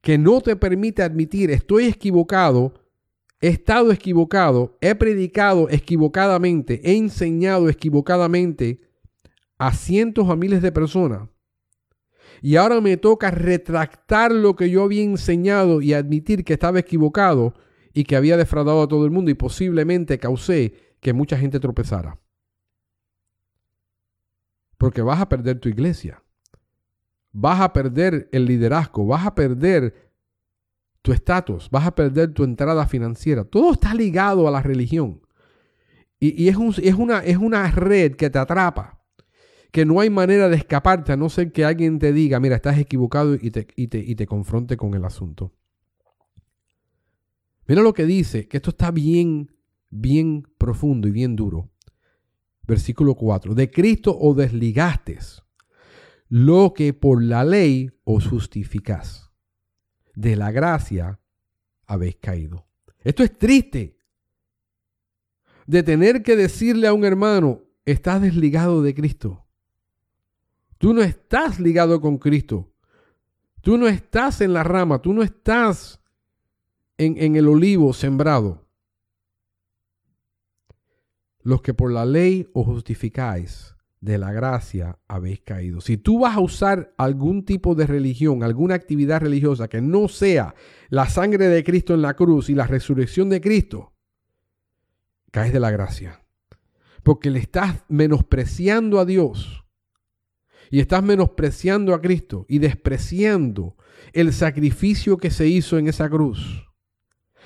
que 0.00 0.18
no 0.18 0.40
te 0.40 0.56
permite 0.56 1.02
admitir, 1.02 1.50
estoy 1.50 1.86
equivocado, 1.86 2.74
he 3.40 3.48
estado 3.48 3.92
equivocado, 3.92 4.76
he 4.80 4.94
predicado 4.94 5.68
equivocadamente, 5.70 6.80
he 6.84 6.96
enseñado 6.96 7.68
equivocadamente 7.68 8.80
a 9.58 9.72
cientos 9.72 10.28
a 10.30 10.36
miles 10.36 10.62
de 10.62 10.72
personas. 10.72 11.28
Y 12.40 12.56
ahora 12.56 12.80
me 12.80 12.96
toca 12.96 13.30
retractar 13.30 14.32
lo 14.32 14.56
que 14.56 14.70
yo 14.70 14.84
había 14.84 15.02
enseñado 15.02 15.80
y 15.80 15.92
admitir 15.92 16.44
que 16.44 16.54
estaba 16.54 16.78
equivocado 16.78 17.54
y 17.92 18.04
que 18.04 18.16
había 18.16 18.36
defraudado 18.36 18.82
a 18.82 18.88
todo 18.88 19.04
el 19.04 19.10
mundo 19.10 19.30
y 19.30 19.34
posiblemente 19.34 20.18
causé 20.18 20.74
que 21.00 21.12
mucha 21.12 21.36
gente 21.36 21.60
tropezara. 21.60 22.18
Porque 24.76 25.02
vas 25.02 25.20
a 25.20 25.28
perder 25.28 25.58
tu 25.58 25.68
iglesia. 25.68 26.22
Vas 27.32 27.60
a 27.60 27.72
perder 27.72 28.28
el 28.32 28.46
liderazgo. 28.46 29.06
Vas 29.06 29.26
a 29.26 29.34
perder 29.34 30.12
tu 31.02 31.12
estatus. 31.12 31.68
Vas 31.70 31.86
a 31.86 31.94
perder 31.94 32.32
tu 32.32 32.44
entrada 32.44 32.86
financiera. 32.86 33.44
Todo 33.44 33.72
está 33.72 33.94
ligado 33.94 34.46
a 34.46 34.50
la 34.50 34.62
religión. 34.62 35.20
Y, 36.20 36.48
es, 36.48 36.56
una 36.56 37.70
red 37.70 38.16
que 38.16 38.28
te 38.28 38.38
atrapa 38.38 38.97
que 39.70 39.84
no 39.84 40.00
hay 40.00 40.10
manera 40.10 40.48
de 40.48 40.56
escaparte 40.56 41.12
a 41.12 41.16
no 41.16 41.28
ser 41.28 41.52
que 41.52 41.64
alguien 41.64 41.98
te 41.98 42.12
diga, 42.12 42.40
mira, 42.40 42.56
estás 42.56 42.78
equivocado 42.78 43.34
y 43.34 43.50
te, 43.50 43.66
y 43.76 43.88
te, 43.88 43.98
y 43.98 44.14
te 44.14 44.26
confronte 44.26 44.76
con 44.76 44.94
el 44.94 45.04
asunto. 45.04 45.52
Mira 47.66 47.82
lo 47.82 47.92
que 47.92 48.06
dice, 48.06 48.48
que 48.48 48.56
esto 48.56 48.70
está 48.70 48.90
bien, 48.90 49.52
bien 49.90 50.48
profundo 50.56 51.06
y 51.06 51.10
bien 51.10 51.36
duro. 51.36 51.70
Versículo 52.66 53.14
4. 53.14 53.54
De 53.54 53.70
Cristo 53.70 54.16
os 54.18 54.36
desligaste 54.36 55.18
lo 56.28 56.72
que 56.74 56.92
por 56.92 57.22
la 57.22 57.44
ley 57.44 57.90
os 58.04 58.26
justificás. 58.26 59.32
De 60.14 60.36
la 60.36 60.50
gracia 60.50 61.20
habéis 61.86 62.16
caído. 62.16 62.66
Esto 63.00 63.22
es 63.22 63.36
triste. 63.36 63.98
De 65.66 65.82
tener 65.82 66.22
que 66.22 66.36
decirle 66.36 66.86
a 66.88 66.92
un 66.92 67.04
hermano, 67.04 67.62
estás 67.84 68.20
desligado 68.20 68.82
de 68.82 68.94
Cristo. 68.94 69.47
Tú 70.78 70.94
no 70.94 71.02
estás 71.02 71.60
ligado 71.60 72.00
con 72.00 72.18
Cristo. 72.18 72.72
Tú 73.60 73.76
no 73.76 73.88
estás 73.88 74.40
en 74.40 74.52
la 74.52 74.62
rama, 74.62 75.02
tú 75.02 75.12
no 75.12 75.22
estás 75.22 76.00
en, 76.96 77.36
el 77.36 77.48
olivo 77.48 77.92
sembrado. 77.92 78.66
Los 81.42 81.62
que 81.62 81.74
por 81.74 81.92
la 81.92 82.04
ley 82.04 82.48
os 82.52 82.66
justificáis, 82.66 83.74
de 84.00 84.16
la 84.16 84.32
gracia 84.32 84.98
habéis 85.08 85.40
caído. 85.40 85.80
Si 85.80 85.96
tú 85.96 86.20
vas 86.20 86.36
a 86.36 86.40
usar 86.40 86.94
algún 86.96 87.44
tipo 87.44 87.74
de 87.74 87.86
religión, 87.86 88.44
alguna 88.44 88.74
actividad 88.74 89.20
religiosa 89.20 89.68
que 89.68 89.80
no 89.80 90.08
sea 90.08 90.54
la 90.88 91.08
sangre 91.08 91.48
de 91.48 91.64
Cristo 91.64 91.94
en 91.94 92.02
la 92.02 92.14
cruz 92.14 92.48
y 92.48 92.54
la 92.54 92.66
resurrección 92.66 93.28
de 93.28 93.40
Cristo, 93.40 93.92
caes 95.32 95.52
de 95.52 95.60
la 95.60 95.70
gracia. 95.70 96.22
Porque 97.02 97.30
le 97.30 97.40
estás 97.40 97.84
menospreciando 97.88 99.00
a 99.00 99.04
Dios 99.04 99.64
y 100.70 100.80
estás 100.80 101.02
menospreciando 101.02 101.94
a 101.94 102.00
Cristo 102.00 102.46
y 102.48 102.58
despreciando 102.58 103.76
el 104.12 104.32
sacrificio 104.32 105.18
que 105.18 105.30
se 105.30 105.46
hizo 105.46 105.78
en 105.78 105.88
esa 105.88 106.08
cruz. 106.08 106.66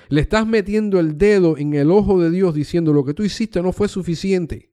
Le 0.09 0.21
estás 0.21 0.45
metiendo 0.45 0.99
el 0.99 1.17
dedo 1.17 1.57
en 1.57 1.73
el 1.73 1.89
ojo 1.89 2.21
de 2.21 2.29
Dios 2.29 2.53
diciendo 2.53 2.93
lo 2.93 3.05
que 3.05 3.13
tú 3.13 3.23
hiciste 3.23 3.61
no 3.61 3.71
fue 3.71 3.87
suficiente. 3.87 4.71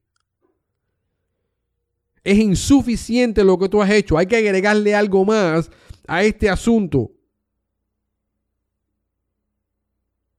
Es 2.23 2.39
insuficiente 2.39 3.45
lo 3.45 3.59
que 3.59 3.69
tú 3.69 3.81
has 3.81 3.91
hecho. 3.91 4.19
Hay 4.19 4.27
que 4.27 4.37
agregarle 4.37 4.95
algo 4.95 5.25
más 5.25 5.71
a 6.07 6.23
este 6.23 6.51
asunto. 6.51 7.13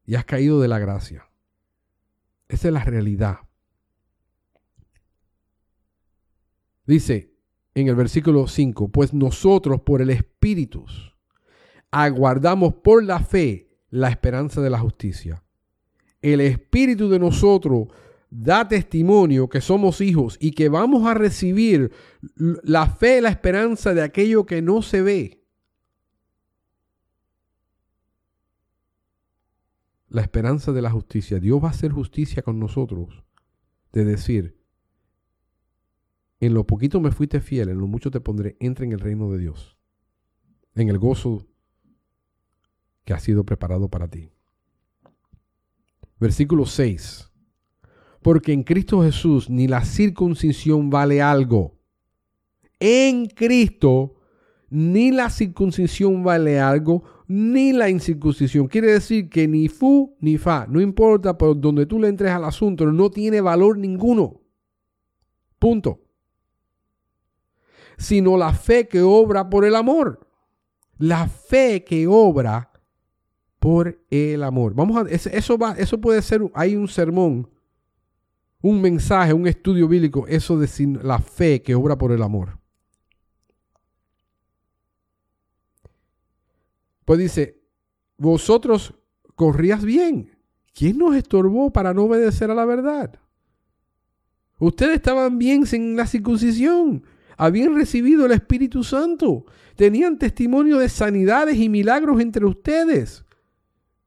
Y 0.06 0.16
has 0.16 0.26
caído 0.26 0.60
de 0.62 0.68
la 0.68 0.78
gracia. 0.78 1.28
Esa 2.48 2.68
es 2.68 2.74
la 2.74 2.84
realidad. 2.84 3.40
Dice, 6.86 7.31
en 7.74 7.88
el 7.88 7.96
versículo 7.96 8.48
5, 8.48 8.90
pues 8.90 9.14
nosotros 9.14 9.82
por 9.82 10.02
el 10.02 10.10
Espíritu 10.10 10.86
aguardamos 11.90 12.74
por 12.76 13.04
la 13.04 13.20
fe 13.20 13.70
la 13.90 14.10
esperanza 14.10 14.62
de 14.62 14.70
la 14.70 14.80
justicia. 14.80 15.44
El 16.22 16.42
Espíritu 16.42 17.10
de 17.10 17.20
nosotros 17.20 17.88
da 18.30 18.68
testimonio 18.68 19.50
que 19.50 19.60
somos 19.60 20.00
hijos 20.00 20.38
y 20.40 20.52
que 20.52 20.70
vamos 20.70 21.06
a 21.06 21.14
recibir 21.14 21.92
la 22.36 22.88
fe, 22.88 23.22
la 23.22 23.30
esperanza 23.30 23.94
de 23.94 24.02
aquello 24.02 24.46
que 24.46 24.62
no 24.62 24.82
se 24.82 25.02
ve. 25.02 25.44
La 30.08 30.22
esperanza 30.22 30.72
de 30.72 30.82
la 30.82 30.92
justicia. 30.92 31.40
Dios 31.40 31.62
va 31.64 31.68
a 31.68 31.72
hacer 31.72 31.92
justicia 31.92 32.42
con 32.42 32.60
nosotros. 32.60 33.24
De 33.92 34.06
decir, 34.06 34.61
en 36.42 36.56
lo 36.56 36.66
poquito 36.66 37.00
me 37.00 37.12
fuiste 37.12 37.40
fiel, 37.40 37.70
en 37.70 37.78
lo 37.78 37.86
mucho 37.86 38.10
te 38.10 38.20
pondré, 38.20 38.58
entra 38.60 38.84
en 38.84 38.92
el 38.92 39.00
reino 39.00 39.32
de 39.32 39.38
Dios, 39.38 39.78
en 40.74 40.90
el 40.90 40.98
gozo 40.98 41.48
que 43.06 43.14
ha 43.14 43.20
sido 43.20 43.46
preparado 43.46 43.90
para 43.90 44.08
ti. 44.08 44.32
Versículo 46.20 46.66
6. 46.66 47.30
Porque 48.24 48.54
en 48.54 48.64
Cristo 48.64 49.04
Jesús 49.04 49.52
ni 49.52 49.68
la 49.68 49.86
circuncisión 49.86 50.90
vale 50.90 51.22
algo. 51.22 51.80
En 52.80 53.28
Cristo 53.28 54.16
ni 54.70 55.12
la 55.12 55.30
circuncisión 55.30 56.24
vale 56.24 56.60
algo, 56.60 57.04
ni 57.28 57.72
la 57.72 57.90
incircuncisión. 57.90 58.68
Quiere 58.68 58.94
decir 58.94 59.30
que 59.30 59.48
ni 59.48 59.68
fu 59.68 60.16
ni 60.20 60.38
fa, 60.38 60.66
no 60.68 60.82
importa 60.82 61.38
por 61.38 61.60
donde 61.60 61.86
tú 61.86 62.00
le 62.00 62.08
entres 62.08 62.32
al 62.32 62.46
asunto, 62.46 62.92
no 62.92 63.12
tiene 63.12 63.42
valor 63.42 63.78
ninguno. 63.78 64.42
Punto 65.60 66.11
sino 68.02 68.36
la 68.36 68.52
fe 68.52 68.88
que 68.88 69.02
obra 69.02 69.48
por 69.48 69.64
el 69.64 69.76
amor. 69.76 70.28
La 70.98 71.28
fe 71.28 71.84
que 71.84 72.08
obra 72.08 72.72
por 73.60 74.04
el 74.10 74.44
amor. 74.44 74.74
Vamos 74.74 74.98
a, 74.98 75.10
eso, 75.10 75.58
va, 75.58 75.74
eso 75.74 76.02
puede 76.02 76.22
ser, 76.24 76.42
hay 76.56 76.76
un 76.76 76.88
sermón, 76.88 77.48
un 78.60 78.82
mensaje, 78.82 79.34
un 79.34 79.46
estudio 79.48 79.88
bíblico, 79.88 80.26
eso 80.28 80.58
de 80.58 80.68
la 81.04 81.20
fe 81.20 81.62
que 81.62 81.76
obra 81.76 81.96
por 81.96 82.12
el 82.12 82.24
amor. 82.24 82.58
Pues 87.06 87.20
dice, 87.20 87.62
vosotros 88.18 88.96
corrías 89.36 89.86
bien. 89.86 90.38
¿Quién 90.74 90.98
nos 90.98 91.16
estorbó 91.16 91.72
para 91.72 91.94
no 91.94 92.06
obedecer 92.06 92.50
a 92.50 92.56
la 92.56 92.66
verdad? 92.66 93.20
Ustedes 94.58 94.96
estaban 94.96 95.38
bien 95.38 95.68
sin 95.68 95.96
la 95.96 96.08
circuncisión 96.08 97.04
habían 97.42 97.74
recibido 97.74 98.28
el 98.28 98.34
Espíritu 98.34 98.84
Santo, 98.84 99.46
tenían 99.76 100.20
testimonio 100.20 100.78
de 100.78 100.90
sanidades 100.90 101.58
y 101.58 101.70
milagros 101.70 102.22
entre 102.22 102.46
ustedes, 102.46 103.26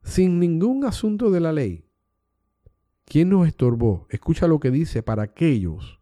sin 0.03 0.39
ningún 0.39 0.85
asunto 0.85 1.29
de 1.29 1.41
la 1.41 1.51
ley. 1.51 1.83
¿Quién 3.03 3.27
nos 3.27 3.45
estorbó? 3.45 4.07
Escucha 4.09 4.47
lo 4.47 4.61
que 4.61 4.71
dice 4.71 5.03
para 5.03 5.23
aquellos 5.23 5.99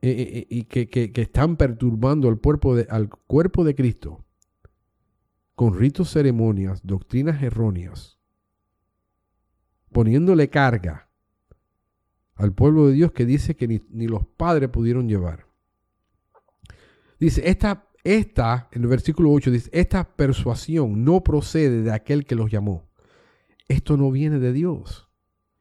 eh, 0.00 0.46
y 0.48 0.64
que, 0.64 1.12
están 1.14 1.58
perturbando 1.58 2.30
al 2.30 2.40
cuerpo, 2.40 2.74
de, 2.74 2.86
al 2.88 3.10
cuerpo 3.10 3.64
de 3.64 3.74
Cristo 3.74 4.24
con 5.54 5.78
ritos, 5.78 6.10
ceremonias, 6.10 6.80
doctrinas 6.82 7.42
erróneas, 7.42 8.18
poniéndole 9.92 10.48
carga 10.48 11.10
al 12.36 12.52
pueblo 12.52 12.86
de 12.86 12.94
Dios 12.94 13.12
que 13.12 13.26
dice 13.26 13.56
que 13.56 13.68
ni, 13.68 14.06
los 14.08 14.26
padres 14.26 14.68
pudieron 14.68 15.08
llevar. 15.08 15.46
Dice, 17.20 17.48
esta, 17.48 17.88
esta, 18.02 18.68
en 18.72 18.82
el 18.82 18.88
versículo 18.88 19.30
8 19.32 19.50
dice, 19.50 19.70
esta 19.72 20.04
persuasión 20.04 21.04
no 21.04 21.22
procede 21.22 21.82
de 21.82 21.92
aquel 21.92 22.26
que 22.26 22.34
los 22.34 22.50
llamó. 22.50 22.88
Esto 23.68 23.96
no 23.96 24.10
viene 24.10 24.38
de 24.38 24.52
Dios. 24.52 25.08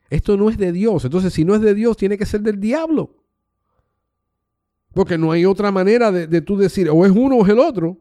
Esto 0.10 0.36
no 0.36 0.50
es 0.50 0.58
de 0.58 0.72
Dios. 0.72 1.06
Entonces, 1.06 1.34
si 1.34 1.46
no 1.46 1.56
es 1.56 1.62
de 1.62 1.74
Dios, 1.74 1.96
tiene 1.96 2.18
que 2.18 2.26
ser 2.26 2.42
del 2.42 2.60
diablo. 2.60 3.16
Porque 4.94 5.18
no 5.18 5.32
hay 5.32 5.46
otra 5.46 5.72
manera 5.72 6.12
de, 6.12 6.28
de 6.28 6.42
tú 6.42 6.58
decir, 6.58 6.90
o 6.90 7.06
es 7.06 7.12
uno 7.12 7.38
o 7.38 7.44
es 7.44 7.50
el 7.50 7.60
otro. 7.60 8.00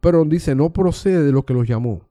Pero 0.00 0.24
dice, 0.24 0.54
no 0.54 0.72
procede 0.72 1.24
de 1.24 1.32
lo 1.32 1.44
que 1.44 1.52
los 1.52 1.66
llamó. 1.66 2.08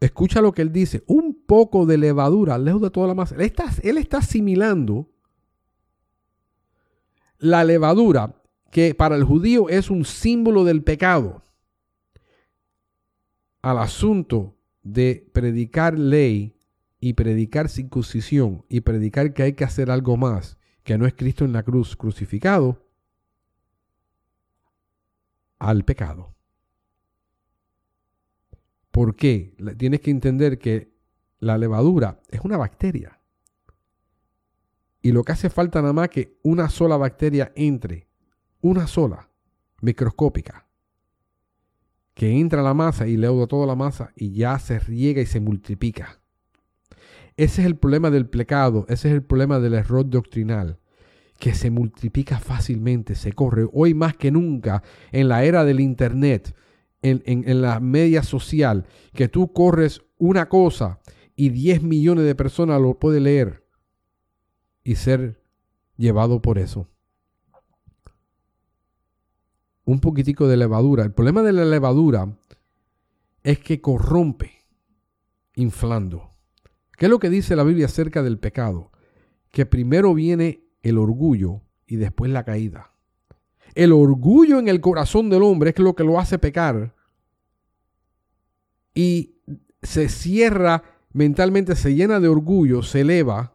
Escucha 0.00 0.40
lo 0.40 0.52
que 0.52 0.62
él 0.62 0.72
dice. 0.72 1.02
Un 1.06 1.44
poco 1.46 1.86
de 1.86 1.98
levadura 1.98 2.58
lejos 2.58 2.82
de 2.82 2.90
toda 2.90 3.06
la 3.06 3.14
masa. 3.14 3.34
Él 3.36 3.42
está, 3.42 3.70
él 3.82 3.98
está 3.98 4.18
asimilando 4.18 5.08
la 7.38 7.64
levadura, 7.64 8.42
que 8.70 8.94
para 8.94 9.16
el 9.16 9.24
judío 9.24 9.68
es 9.68 9.90
un 9.90 10.04
símbolo 10.04 10.64
del 10.64 10.82
pecado, 10.82 11.42
al 13.62 13.78
asunto 13.78 14.56
de 14.82 15.30
predicar 15.32 15.98
ley 15.98 16.56
y 17.00 17.12
predicar 17.12 17.68
circuncisión 17.68 18.64
y 18.68 18.80
predicar 18.80 19.32
que 19.32 19.42
hay 19.42 19.52
que 19.52 19.64
hacer 19.64 19.90
algo 19.90 20.16
más, 20.16 20.58
que 20.82 20.96
no 20.96 21.06
es 21.06 21.14
Cristo 21.14 21.44
en 21.44 21.52
la 21.52 21.62
cruz 21.62 21.96
crucificado, 21.96 22.82
al 25.58 25.84
pecado. 25.84 26.33
¿Por 28.94 29.16
qué? 29.16 29.56
Tienes 29.76 30.02
que 30.02 30.12
entender 30.12 30.56
que 30.56 30.94
la 31.40 31.58
levadura 31.58 32.20
es 32.30 32.42
una 32.42 32.56
bacteria. 32.56 33.18
Y 35.02 35.10
lo 35.10 35.24
que 35.24 35.32
hace 35.32 35.50
falta 35.50 35.82
nada 35.82 35.92
más 35.92 36.10
que 36.10 36.38
una 36.44 36.68
sola 36.68 36.96
bacteria 36.96 37.50
entre, 37.56 38.06
una 38.60 38.86
sola, 38.86 39.30
microscópica, 39.80 40.68
que 42.14 42.38
entra 42.38 42.60
a 42.60 42.62
la 42.62 42.72
masa 42.72 43.08
y 43.08 43.16
leuda 43.16 43.48
toda 43.48 43.66
la 43.66 43.74
masa 43.74 44.12
y 44.14 44.30
ya 44.30 44.60
se 44.60 44.78
riega 44.78 45.20
y 45.20 45.26
se 45.26 45.40
multiplica. 45.40 46.20
Ese 47.36 47.62
es 47.62 47.66
el 47.66 47.74
problema 47.74 48.12
del 48.12 48.28
pecado, 48.28 48.86
ese 48.88 49.08
es 49.08 49.14
el 49.14 49.24
problema 49.24 49.58
del 49.58 49.74
error 49.74 50.08
doctrinal, 50.08 50.78
que 51.40 51.52
se 51.52 51.68
multiplica 51.68 52.38
fácilmente, 52.38 53.16
se 53.16 53.32
corre. 53.32 53.66
Hoy 53.72 53.92
más 53.92 54.14
que 54.14 54.30
nunca, 54.30 54.84
en 55.10 55.26
la 55.26 55.42
era 55.42 55.64
del 55.64 55.80
Internet, 55.80 56.54
en, 57.04 57.60
la 57.60 57.80
media 57.80 58.22
social, 58.22 58.86
que 59.12 59.28
tú 59.28 59.52
corres 59.52 60.02
una 60.18 60.48
cosa 60.48 61.00
y 61.36 61.50
10 61.50 61.82
millones 61.82 62.24
de 62.24 62.34
personas 62.34 62.80
lo 62.80 62.98
pueden 62.98 63.24
leer 63.24 63.66
y 64.82 64.96
ser 64.96 65.42
llevado 65.96 66.40
por 66.40 66.58
eso. 66.58 66.88
Un 69.84 70.00
poquitico 70.00 70.48
de 70.48 70.56
levadura. 70.56 71.04
El 71.04 71.12
problema 71.12 71.42
de 71.42 71.52
la 71.52 71.64
levadura 71.66 72.34
es 73.42 73.58
que 73.58 73.82
corrompe 73.82 74.52
inflando. 75.56 76.30
¿Qué 76.96 77.06
es 77.06 77.10
lo 77.10 77.18
que 77.18 77.28
dice 77.28 77.54
la 77.54 77.64
Biblia 77.64 77.86
acerca 77.86 78.22
del 78.22 78.38
pecado? 78.38 78.92
Que 79.50 79.66
primero 79.66 80.14
viene 80.14 80.64
el 80.82 80.96
orgullo 80.96 81.60
y 81.86 81.96
después 81.96 82.30
la 82.30 82.44
caída. 82.44 82.94
El 83.74 83.92
orgullo 83.92 84.58
en 84.58 84.68
el 84.68 84.80
corazón 84.80 85.28
del 85.28 85.42
hombre 85.42 85.70
es 85.70 85.78
lo 85.78 85.94
que 85.94 86.04
lo 86.04 86.20
hace 86.20 86.38
pecar. 86.38 86.93
Y 88.94 89.36
se 89.82 90.08
cierra 90.08 90.82
mentalmente, 91.12 91.76
se 91.76 91.94
llena 91.94 92.20
de 92.20 92.28
orgullo, 92.28 92.82
se 92.82 93.00
eleva, 93.00 93.54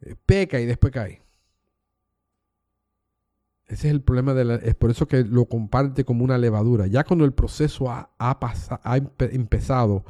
eh, 0.00 0.14
peca 0.26 0.60
y 0.60 0.66
después 0.66 0.92
cae. 0.92 1.22
Ese 3.66 3.88
es 3.88 3.94
el 3.94 4.02
problema 4.02 4.34
de 4.34 4.44
la, 4.44 4.54
es 4.56 4.74
por 4.74 4.90
eso 4.90 5.08
que 5.08 5.24
lo 5.24 5.46
comparte 5.46 6.04
como 6.04 6.24
una 6.24 6.36
levadura. 6.36 6.86
Ya 6.86 7.04
cuando 7.04 7.24
el 7.24 7.32
proceso 7.32 7.90
ha, 7.90 8.10
ha 8.18 8.96
empezado, 9.18 10.04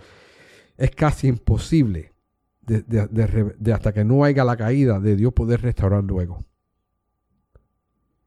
es 0.77 0.91
casi 0.91 1.29
imposible 1.29 2.13
de, 2.63 3.73
hasta 3.73 3.93
que 3.93 4.05
no 4.05 4.25
haya 4.25 4.45
la 4.45 4.57
caída 4.57 5.01
de 5.01 5.17
Dios 5.17 5.33
poder 5.33 5.63
restaurar 5.63 6.05
luego. 6.05 6.45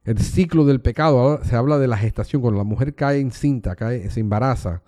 El 0.04 0.20
ciclo 0.20 0.66
del 0.66 0.82
pecado, 0.82 1.44
se 1.44 1.56
habla 1.56 1.80
de 1.80 1.88
la 1.88 1.98
gestación, 1.98 2.42
cuando 2.42 2.60
la 2.60 2.64
mujer 2.64 2.94
cae 2.94 3.20
encinta, 3.20 3.76
cae, 3.76 4.10
se 4.12 4.20
embaraza, 4.20 4.84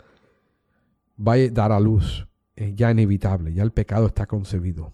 va 1.19 1.33
a 1.33 1.49
dar 1.49 1.71
a 1.71 1.79
luz. 1.79 2.27
Es 2.55 2.75
ya 2.75 2.91
inevitable, 2.91 3.53
ya 3.53 3.63
el 3.63 3.71
pecado 3.71 4.07
está 4.07 4.25
concebido. 4.25 4.93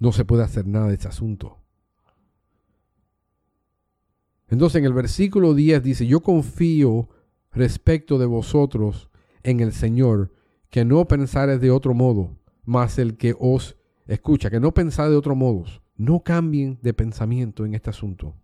No 0.00 0.12
se 0.12 0.24
puede 0.24 0.42
hacer 0.42 0.66
nada 0.66 0.88
de 0.88 0.94
ese 0.94 1.08
asunto. 1.08 1.58
Entonces 4.48 4.78
en 4.78 4.84
el 4.84 4.92
versículo 4.92 5.54
10 5.54 5.82
dice, 5.82 6.06
yo 6.06 6.20
confío 6.20 7.08
respecto 7.50 8.18
de 8.18 8.26
vosotros 8.26 9.10
en 9.42 9.60
el 9.60 9.72
Señor, 9.72 10.32
que 10.70 10.84
no 10.84 11.06
pensares 11.06 11.60
de 11.60 11.70
otro 11.70 11.94
modo, 11.94 12.36
mas 12.64 12.98
el 12.98 13.16
que 13.16 13.34
os 13.38 13.76
escucha, 14.06 14.50
que 14.50 14.60
no 14.60 14.74
pensáis 14.74 15.10
de 15.10 15.16
otro 15.16 15.34
modo. 15.34 15.64
No 15.96 16.20
cambien 16.20 16.78
de 16.82 16.92
pensamiento 16.92 17.64
en 17.64 17.74
este 17.74 17.90
asunto 17.90 18.34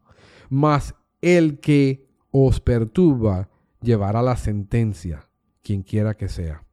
mas 0.51 0.95
el 1.23 1.61
que 1.61 2.11
os 2.31 2.61
perturba 2.61 3.49
llevará 3.81 4.21
la 4.21 4.37
sentencia, 4.37 5.30
quien 5.63 5.83
quiera 5.83 6.17
que 6.17 6.29
sea. 6.29 6.65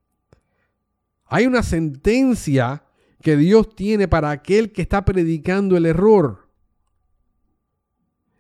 Hay 1.26 1.46
una 1.46 1.64
sentencia 1.64 2.84
que 3.22 3.36
Dios 3.36 3.76
tiene 3.76 4.08
para 4.08 4.32
aquel 4.32 4.72
que 4.72 4.82
está 4.82 5.04
predicando 5.04 5.76
el 5.76 5.86
error. 5.86 6.48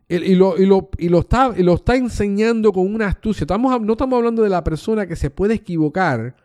Y 0.10 0.36
lo, 0.36 0.55
está, 1.19 1.95
enseñando 1.95 2.71
con 2.71 2.93
una 2.93 3.07
astucia. 3.07 3.45
No 3.57 3.93
estamos 3.93 4.17
hablando 4.17 4.41
de 4.41 4.49
la 4.49 4.63
persona 4.63 5.05
que 5.05 5.17
se 5.17 5.29
puede 5.29 5.55
equivocar 5.55 6.36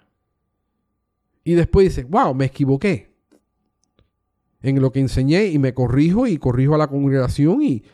y 1.44 1.54
después 1.54 1.88
dice, 1.88 2.04
wow, 2.04 2.34
me 2.34 2.46
equivoqué 2.46 3.12
en 4.62 4.80
lo 4.80 4.92
que 4.92 5.00
enseñé 5.00 5.46
y 5.46 5.58
me 5.58 5.74
corrijo 5.74 6.26
y 6.26 6.38
corrijo 6.38 6.74
a 6.74 6.78
la 6.78 6.86
congregación 6.86 7.62
y 7.62 7.84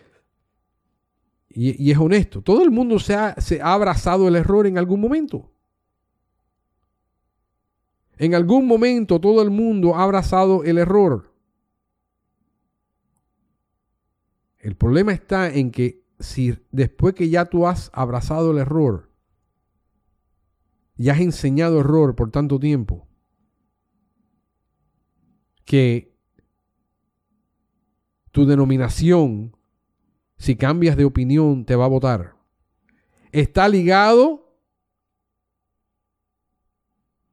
y, 1.50 1.90
es 1.90 1.98
honesto, 1.98 2.42
todo 2.42 2.62
el 2.62 2.70
mundo 2.70 2.98
se 2.98 3.14
ha, 3.14 3.34
se 3.40 3.60
ha 3.60 3.72
abrazado 3.72 4.28
el 4.28 4.36
error 4.36 4.66
en 4.66 4.78
algún 4.78 5.00
momento. 5.00 5.50
En 8.18 8.34
algún 8.34 8.66
momento 8.66 9.20
todo 9.20 9.42
el 9.42 9.50
mundo 9.50 9.94
ha 9.94 10.02
abrazado 10.02 10.64
el 10.64 10.78
error. 10.78 11.32
El 14.58 14.76
problema 14.76 15.12
está 15.12 15.54
en 15.54 15.70
que 15.70 16.04
si 16.18 16.58
después 16.72 17.14
que 17.14 17.30
ya 17.30 17.46
tú 17.46 17.66
has 17.66 17.90
abrazado 17.94 18.50
el 18.50 18.58
error, 18.58 19.08
y 20.96 21.10
has 21.10 21.20
enseñado 21.20 21.78
error 21.78 22.16
por 22.16 22.32
tanto 22.32 22.58
tiempo, 22.58 23.06
que 25.64 26.12
tu 28.32 28.46
denominación 28.46 29.56
si 30.38 30.56
cambias 30.56 30.96
de 30.96 31.04
opinión, 31.04 31.64
te 31.64 31.74
va 31.74 31.84
a 31.84 31.88
votar. 31.88 32.36
Está 33.32 33.68
ligado 33.68 34.47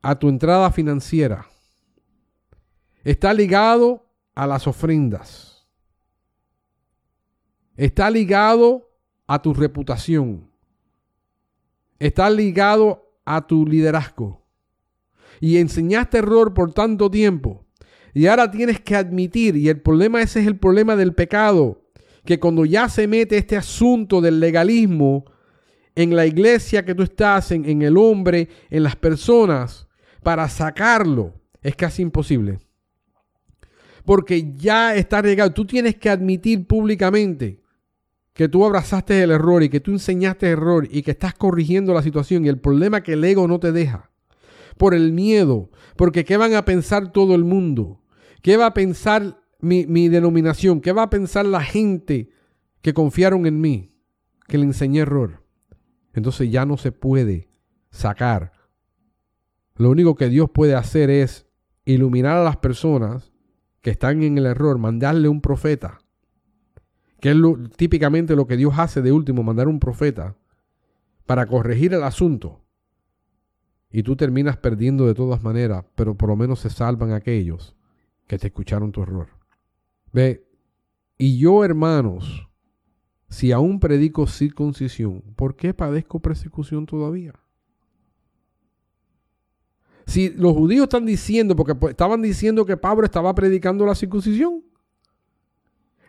a 0.06 0.13
tu 0.13 0.30
entrada 0.30 0.70
financiera. 0.70 1.48
Está 3.04 3.34
ligado 3.34 4.06
a 4.36 4.46
las 4.46 4.68
ofrendas. 4.68 5.68
Está 7.76 8.12
ligado 8.12 8.88
a 9.26 9.41
tu 9.41 9.52
reputación. 9.56 10.48
Está 11.98 12.30
ligado 12.30 13.15
a 13.26 13.48
tu 13.48 13.65
liderazgo. 13.65 14.46
Y 15.41 15.58
enseñaste 15.58 16.20
error 16.20 16.54
por 16.54 16.72
tanto 16.72 17.10
tiempo. 17.10 17.65
Y 18.13 18.28
ahora 18.28 18.52
tienes 18.52 18.80
que 18.80 18.96
admitir, 18.96 19.56
y 19.58 19.70
el 19.70 19.82
problema 19.82 20.22
ese 20.22 20.39
es 20.39 20.46
el 20.46 20.60
problema 20.60 20.96
del 20.96 21.15
pecado 21.15 21.82
que 22.24 22.39
cuando 22.39 22.63
ya 22.63 22.89
se 22.89 23.08
mete 23.08 23.38
este 23.38 23.58
asunto 23.58 24.22
del 24.22 24.39
legalismo 24.39 25.26
en 25.96 26.15
la 26.15 26.28
iglesia 26.28 26.86
que 26.86 26.94
tú 26.94 27.02
estás, 27.02 27.52
en, 27.52 27.82
el 27.82 27.98
hombre, 27.98 28.50
en 28.70 28.84
las 28.84 28.96
personas, 28.96 29.85
para 30.25 30.49
sacarlo 30.49 31.35
es 31.61 31.75
casi 31.75 32.01
imposible. 32.01 32.57
Porque 34.05 34.55
ya 34.55 34.95
está 34.95 35.21
regado. 35.21 35.53
Tú 35.53 35.65
tienes 35.65 35.97
que 35.97 36.09
admitir 36.09 36.65
públicamente 36.65 37.61
que 38.33 38.49
tú 38.49 38.65
abrazaste 38.65 39.21
el 39.21 39.29
error 39.29 39.61
y 39.61 39.69
que 39.69 39.79
tú 39.79 39.91
enseñaste 39.91 40.47
error 40.47 40.88
y 40.89 41.03
que 41.03 41.11
estás 41.11 41.35
corrigiendo 41.35 41.93
la 41.93 42.01
situación 42.01 42.43
y 42.43 42.49
el 42.49 42.59
problema 42.59 43.03
que 43.03 43.13
el 43.13 43.23
ego 43.23 43.47
no 43.47 43.59
te 43.59 43.71
deja. 43.71 44.09
Por 44.77 44.95
el 44.95 45.13
miedo, 45.13 45.69
porque 45.95 46.25
¿qué 46.25 46.38
van 46.38 46.55
a 46.55 46.65
pensar 46.65 47.11
todo 47.11 47.35
el 47.35 47.43
mundo? 47.43 48.01
¿Qué 48.41 48.57
va 48.57 48.65
a 48.65 48.73
pensar 48.73 49.39
mi, 49.59 50.09
denominación? 50.09 50.81
¿Qué 50.81 50.91
va 50.91 51.03
a 51.03 51.09
pensar 51.11 51.45
la 51.45 51.61
gente 51.61 52.31
que 52.81 52.95
confiaron 52.95 53.45
en 53.45 53.61
mí, 53.61 53.93
que 54.47 54.57
le 54.57 54.65
enseñé 54.65 55.01
error. 55.01 55.43
Entonces 56.13 56.51
ya 56.51 56.65
no 56.65 56.77
se 56.77 56.91
puede 56.91 57.47
sacar. 57.91 58.55
Lo 59.75 59.89
único 59.89 60.15
que 60.15 60.29
Dios 60.29 60.49
puede 60.49 60.75
hacer 60.75 61.09
es 61.09 61.47
iluminar 61.83 62.38
a 62.38 62.43
las 62.43 62.57
personas 62.57 63.33
que 63.81 63.91
están 63.91 64.23
en 64.23 64.38
el 64.38 64.45
error, 64.45 64.77
mandarle 64.77 65.27
un 65.27 65.41
profeta, 65.41 65.99
que 67.19 67.31
es 67.31 67.38
típicamente 67.75 68.35
lo 68.35 68.47
que 68.47 68.57
Dios 68.57 68.73
hace 68.77 69.01
de 69.01 69.11
último, 69.11 69.43
mandar 69.43 69.67
un 69.67 69.79
profeta 69.79 70.35
para 71.25 71.45
corregir 71.45 71.93
el 71.93 72.03
asunto. 72.03 72.61
Y 73.91 74.03
tú 74.03 74.15
terminas 74.15 74.57
perdiendo 74.57 75.07
de 75.07 75.13
todas 75.13 75.43
maneras, 75.43 75.85
pero 75.95 76.15
por 76.15 76.29
lo 76.29 76.35
menos 76.35 76.59
se 76.59 76.69
salvan 76.69 77.11
aquellos 77.11 77.75
que 78.27 78.38
te 78.38 78.47
escucharon 78.47 78.91
tu 78.91 79.03
error. 79.03 79.27
Ve, 80.11 80.47
y 81.17 81.38
yo 81.38 81.63
hermanos, 81.63 82.49
si 83.29 83.51
aún 83.51 83.79
predico 83.79 84.27
circuncisión, 84.27 85.21
¿por 85.35 85.55
qué 85.55 85.73
padezco 85.73 86.19
persecución 86.19 86.85
todavía? 86.85 87.33
Si 90.06 90.30
los 90.30 90.54
judíos 90.54 90.84
están 90.84 91.06
diciendo, 91.06 91.56
porque 91.56 91.76
pues, 91.76 91.91
estaban 91.91 92.22
diciendo 92.22 92.65
que 92.65 92.78
Pablo 92.78 93.06
estaba 93.06 93.34
predicando 93.34 93.86
la 93.86 93.96
circuncisión. 93.96 94.63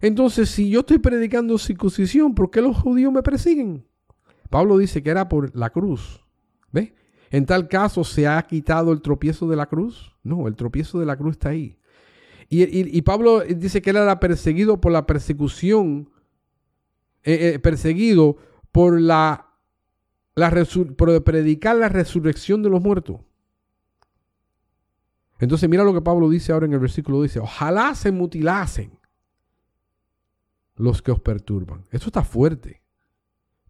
Entonces, 0.01 0.51
si 0.51 0.69
yo 0.69 0.81
estoy 0.81 0.99
predicando 0.99 1.57
circuncisión, 1.59 2.35
¿por 2.35 2.51
qué 2.51 2.61
los 2.61 2.77
judíos 2.77 3.13
me 3.13 3.23
persiguen? 3.23 3.87
Pablo 4.51 4.79
dice 4.79 5.03
que 5.03 5.11
era 5.11 5.29
por 5.29 5.57
la 5.57 5.71
cruz. 5.71 6.25
¿Ve? 6.73 6.95
En 7.31 7.47
tal 7.47 7.69
caso, 7.69 8.05
¿se 8.05 8.27
ha 8.27 8.41
quitado 8.43 8.93
el 8.93 9.01
tropiezo 9.01 9.49
de 9.49 9.57
la 9.57 9.67
cruz? 9.67 10.15
No, 10.23 10.47
el 10.47 10.57
tropiezo 10.57 11.01
de 11.01 11.07
la 11.07 11.17
cruz 11.17 11.33
está 11.33 11.51
ahí. 11.51 11.79
Y, 12.49 13.03
Pablo 13.03 13.41
dice 13.41 13.83
que 13.83 13.91
él 13.91 13.97
era 13.97 14.21
perseguido 14.21 14.81
por 14.81 14.93
la 14.93 15.05
persecución, 15.05 16.11
eh, 17.25 17.55
eh, 17.55 17.59
perseguido 17.59 18.37
por 18.71 19.01
la, 19.01 19.49
por 20.97 21.25
predicar 21.25 21.75
la 21.77 21.89
resurrección 21.89 22.63
de 22.63 22.71
los 22.71 22.81
muertos. 22.81 23.26
Entonces 25.39 25.69
mira 25.69 25.85
lo 25.85 25.93
que 25.93 26.01
Pablo 26.01 26.29
dice 26.29 26.53
ahora 26.53 26.67
en 26.67 26.73
el 26.73 26.79
versículo, 26.79 27.23
dice, 27.23 27.41
ojalá 27.41 27.95
se 27.95 28.11
mutilasen 28.11 28.99
los 30.77 31.03
que 31.03 31.13
os 31.13 31.21
perturban. 31.21 31.85
Eso 31.91 32.07
está 32.07 32.23
fuerte. 32.23 32.83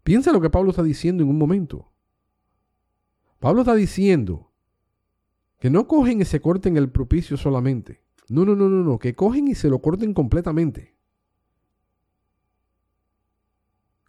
Piensa 0.03 0.31
lo 0.31 0.39
que 0.39 0.49
Pablo 0.49 0.69
está 0.69 0.83
diciendo 0.83 1.23
en 1.23 1.29
un 1.29 1.37
momento. 1.37 1.91
Pablo 3.39 3.61
está 3.61 3.75
diciendo 3.75 4.51
que 5.59 5.69
no 5.69 5.87
cogen 5.87 6.21
y 6.21 6.25
se 6.25 6.39
corten 6.39 6.77
el 6.77 6.89
propicio 6.89 7.37
solamente. 7.37 8.01
No, 8.29 8.45
no, 8.45 8.55
no, 8.55 8.69
no, 8.69 8.83
no, 8.83 8.99
que 8.99 9.15
cogen 9.15 9.47
y 9.47 9.55
se 9.55 9.69
lo 9.69 9.79
corten 9.79 10.13
completamente. 10.13 10.95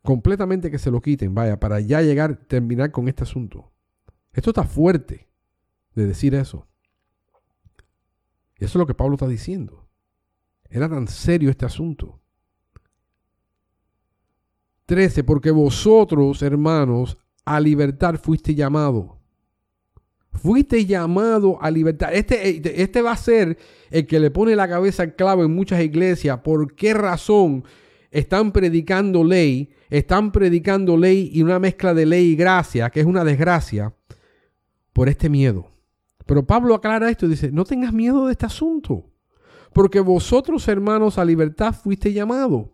Completamente 0.02 0.70
que 0.70 0.78
se 0.78 0.90
lo 0.90 1.00
quiten, 1.00 1.34
vaya, 1.34 1.60
para 1.60 1.80
ya 1.80 2.00
llegar, 2.02 2.36
terminar 2.46 2.90
con 2.90 3.08
este 3.08 3.24
asunto. 3.24 3.72
Esto 4.32 4.50
está 4.50 4.64
fuerte 4.64 5.28
de 5.94 6.06
decir 6.06 6.34
eso. 6.34 6.66
Eso 8.58 8.66
es 8.66 8.74
lo 8.76 8.86
que 8.86 8.94
Pablo 8.94 9.14
está 9.14 9.28
diciendo. 9.28 9.88
Era 10.68 10.88
tan 10.88 11.08
serio 11.08 11.50
este 11.50 11.64
asunto. 11.64 12.20
13. 14.86 15.22
Porque 15.24 15.50
vosotros, 15.50 16.42
hermanos, 16.42 17.16
a 17.44 17.60
libertad 17.60 18.16
fuiste 18.16 18.54
llamado. 18.54 19.18
Fuiste 20.32 20.84
llamado 20.84 21.60
a 21.62 21.70
libertad. 21.70 22.12
Este, 22.12 22.82
este 22.82 23.02
va 23.02 23.12
a 23.12 23.16
ser 23.16 23.58
el 23.90 24.06
que 24.06 24.20
le 24.20 24.30
pone 24.30 24.54
la 24.56 24.68
cabeza 24.68 25.02
al 25.02 25.14
clavo 25.14 25.44
en 25.44 25.54
muchas 25.54 25.82
iglesias. 25.82 26.38
¿Por 26.40 26.74
qué 26.74 26.94
razón 26.94 27.64
están 28.10 28.52
predicando 28.52 29.24
ley? 29.24 29.70
Están 29.88 30.32
predicando 30.32 30.96
ley 30.96 31.30
y 31.32 31.42
una 31.42 31.58
mezcla 31.58 31.94
de 31.94 32.06
ley 32.06 32.32
y 32.32 32.36
gracia, 32.36 32.90
que 32.90 33.00
es 33.00 33.06
una 33.06 33.24
desgracia, 33.24 33.94
por 34.92 35.08
este 35.08 35.28
miedo. 35.28 35.70
Pero 36.28 36.44
Pablo 36.44 36.74
aclara 36.74 37.08
esto 37.08 37.24
y 37.24 37.30
dice, 37.30 37.50
no 37.50 37.64
tengas 37.64 37.90
miedo 37.90 38.26
de 38.26 38.32
este 38.32 38.44
asunto, 38.44 39.10
porque 39.72 39.98
vosotros 39.98 40.68
hermanos 40.68 41.16
a 41.16 41.24
libertad 41.24 41.74
fuiste 41.74 42.12
llamados, 42.12 42.66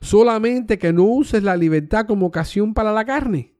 solamente 0.00 0.78
que 0.78 0.90
no 0.90 1.02
uses 1.02 1.42
la 1.42 1.54
libertad 1.54 2.06
como 2.06 2.24
ocasión 2.24 2.72
para 2.72 2.94
la 2.94 3.04
carne. 3.04 3.58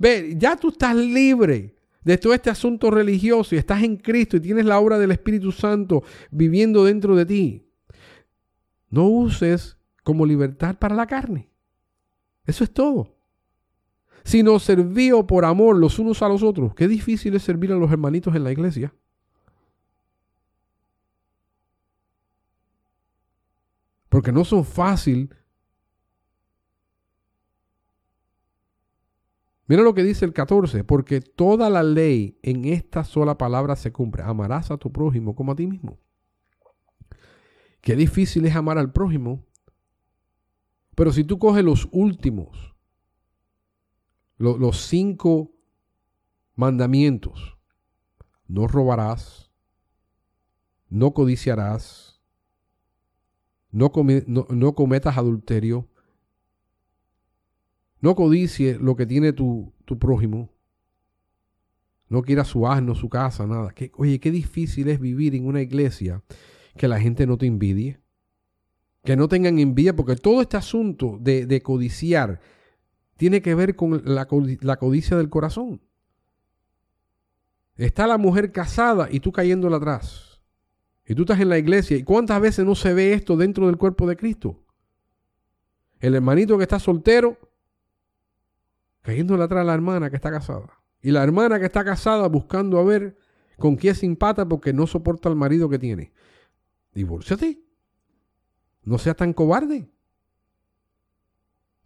Ve, 0.00 0.34
ya 0.36 0.56
tú 0.56 0.70
estás 0.70 0.96
libre 0.96 1.76
de 2.02 2.18
todo 2.18 2.34
este 2.34 2.50
asunto 2.50 2.90
religioso 2.90 3.54
y 3.54 3.58
estás 3.58 3.84
en 3.84 3.96
Cristo 3.96 4.38
y 4.38 4.40
tienes 4.40 4.64
la 4.64 4.80
obra 4.80 4.98
del 4.98 5.12
Espíritu 5.12 5.52
Santo 5.52 6.02
viviendo 6.32 6.84
dentro 6.84 7.14
de 7.14 7.26
ti. 7.26 7.70
No 8.90 9.06
uses 9.06 9.76
como 10.02 10.26
libertad 10.26 10.74
para 10.80 10.96
la 10.96 11.06
carne. 11.06 11.48
Eso 12.44 12.64
es 12.64 12.72
todo 12.72 13.15
sino 14.26 14.58
servío 14.58 15.24
por 15.24 15.44
amor 15.44 15.76
los 15.76 16.00
unos 16.00 16.20
a 16.20 16.28
los 16.28 16.42
otros. 16.42 16.74
Qué 16.74 16.88
difícil 16.88 17.36
es 17.36 17.44
servir 17.44 17.70
a 17.70 17.76
los 17.76 17.92
hermanitos 17.92 18.34
en 18.34 18.42
la 18.42 18.50
iglesia. 18.50 18.92
Porque 24.08 24.32
no 24.32 24.44
son 24.44 24.64
fácil. 24.64 25.32
Mira 29.68 29.82
lo 29.82 29.94
que 29.94 30.02
dice 30.02 30.24
el 30.24 30.32
14, 30.32 30.82
porque 30.82 31.20
toda 31.20 31.70
la 31.70 31.84
ley 31.84 32.36
en 32.42 32.64
esta 32.64 33.04
sola 33.04 33.38
palabra 33.38 33.76
se 33.76 33.92
cumple. 33.92 34.24
Amarás 34.24 34.72
a 34.72 34.76
tu 34.76 34.90
prójimo 34.90 35.36
como 35.36 35.52
a 35.52 35.56
ti 35.56 35.68
mismo. 35.68 36.00
Qué 37.80 37.94
difícil 37.94 38.44
es 38.46 38.56
amar 38.56 38.76
al 38.76 38.92
prójimo. 38.92 39.46
Pero 40.96 41.12
si 41.12 41.22
tú 41.22 41.38
coges 41.38 41.62
los 41.62 41.88
últimos, 41.92 42.75
los 44.38 44.86
cinco 44.86 45.52
mandamientos. 46.54 47.56
No 48.48 48.66
robarás, 48.66 49.50
no 50.88 51.12
codiciarás, 51.12 52.20
no, 53.70 53.92
no, 54.26 54.74
cometas 54.74 55.18
adulterio, 55.18 55.88
no 58.00 58.14
codicie 58.14 58.78
lo 58.78 58.96
que 58.96 59.06
tiene 59.06 59.32
tu, 59.32 59.72
tu 59.84 59.98
prójimo, 59.98 60.50
no 62.08 62.22
quieras 62.22 62.48
su 62.48 62.66
asno, 62.66 62.94
su 62.94 63.08
casa, 63.08 63.46
nada. 63.46 63.74
oye, 63.94 64.20
qué 64.20 64.30
difícil 64.30 64.88
es 64.88 65.00
vivir 65.00 65.34
en 65.34 65.46
una 65.46 65.60
iglesia 65.60 66.22
que 66.76 66.88
la 66.88 67.00
gente 67.00 67.26
no 67.26 67.36
te 67.36 67.46
envidie, 67.46 68.00
que 69.04 69.16
no 69.16 69.28
tengan 69.28 69.58
envidia, 69.58 69.96
porque 69.96 70.16
todo 70.16 70.40
este 70.40 70.56
asunto 70.56 71.18
de, 71.20 71.46
de 71.46 71.62
codiciar, 71.62 72.40
tiene 73.16 73.42
que 73.42 73.54
ver 73.54 73.76
con 73.76 74.02
la, 74.04 74.26
codicia 74.26 75.16
del 75.16 75.30
corazón. 75.30 75.80
Está 77.76 78.06
la 78.06 78.18
mujer 78.18 78.52
casada 78.52 79.08
y 79.10 79.20
tú 79.20 79.32
cayéndola 79.32 79.76
atrás. 79.76 80.40
Y 81.06 81.14
tú 81.14 81.22
estás 81.22 81.40
en 81.40 81.48
la 81.48 81.58
iglesia. 81.58 81.96
¿Y 81.96 82.02
cuántas 82.02 82.40
veces 82.40 82.64
no 82.64 82.74
se 82.74 82.92
ve 82.92 83.12
esto 83.12 83.36
dentro 83.36 83.66
del 83.66 83.76
cuerpo 83.76 84.06
de 84.06 84.16
Cristo? 84.16 84.62
El 86.00 86.14
hermanito 86.14 86.58
que 86.58 86.64
está 86.64 86.78
soltero, 86.78 87.38
cayéndole 89.02 89.44
atrás 89.44 89.62
a 89.62 89.64
la 89.64 89.74
hermana 89.74 90.10
que 90.10 90.16
está 90.16 90.30
casada. 90.30 90.68
Y 91.00 91.10
la 91.10 91.22
hermana 91.22 91.58
que 91.58 91.66
está 91.66 91.84
casada 91.84 92.26
buscando 92.28 92.78
a 92.78 92.84
ver 92.84 93.16
con 93.56 93.76
quién 93.76 93.94
se 93.94 94.06
empata 94.06 94.46
porque 94.46 94.72
no 94.72 94.86
soporta 94.86 95.28
al 95.28 95.36
marido 95.36 95.68
que 95.68 95.78
tiene. 95.78 96.12
Divórciate. 96.92 97.62
No 98.82 98.98
seas 98.98 99.16
tan 99.16 99.32
cobarde. 99.32 99.90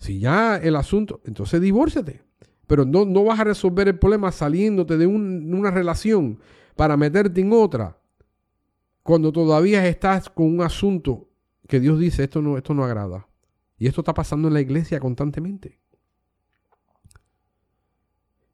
Si 0.00 0.18
ya 0.18 0.56
el 0.56 0.74
asunto, 0.76 1.20
entonces 1.24 1.60
divórciate. 1.60 2.22
Pero 2.66 2.84
no, 2.84 3.04
no 3.04 3.24
vas 3.24 3.38
a 3.38 3.44
resolver 3.44 3.86
el 3.86 3.98
problema 3.98 4.32
saliéndote 4.32 4.96
de 4.96 5.06
una 5.06 5.70
relación 5.70 6.40
para 6.74 6.96
meterte 6.96 7.40
en 7.40 7.52
otra 7.52 7.98
cuando 9.02 9.32
todavía 9.32 9.86
estás 9.86 10.30
con 10.30 10.46
un 10.46 10.62
asunto 10.62 11.28
que 11.68 11.80
Dios 11.80 11.98
dice 11.98 12.24
esto 12.24 12.40
no, 12.42 12.56
esto 12.56 12.74
no 12.74 12.84
agrada. 12.84 13.28
Y 13.76 13.86
esto 13.86 14.00
está 14.00 14.14
pasando 14.14 14.48
en 14.48 14.54
la 14.54 14.60
iglesia 14.60 15.00
constantemente. 15.00 15.78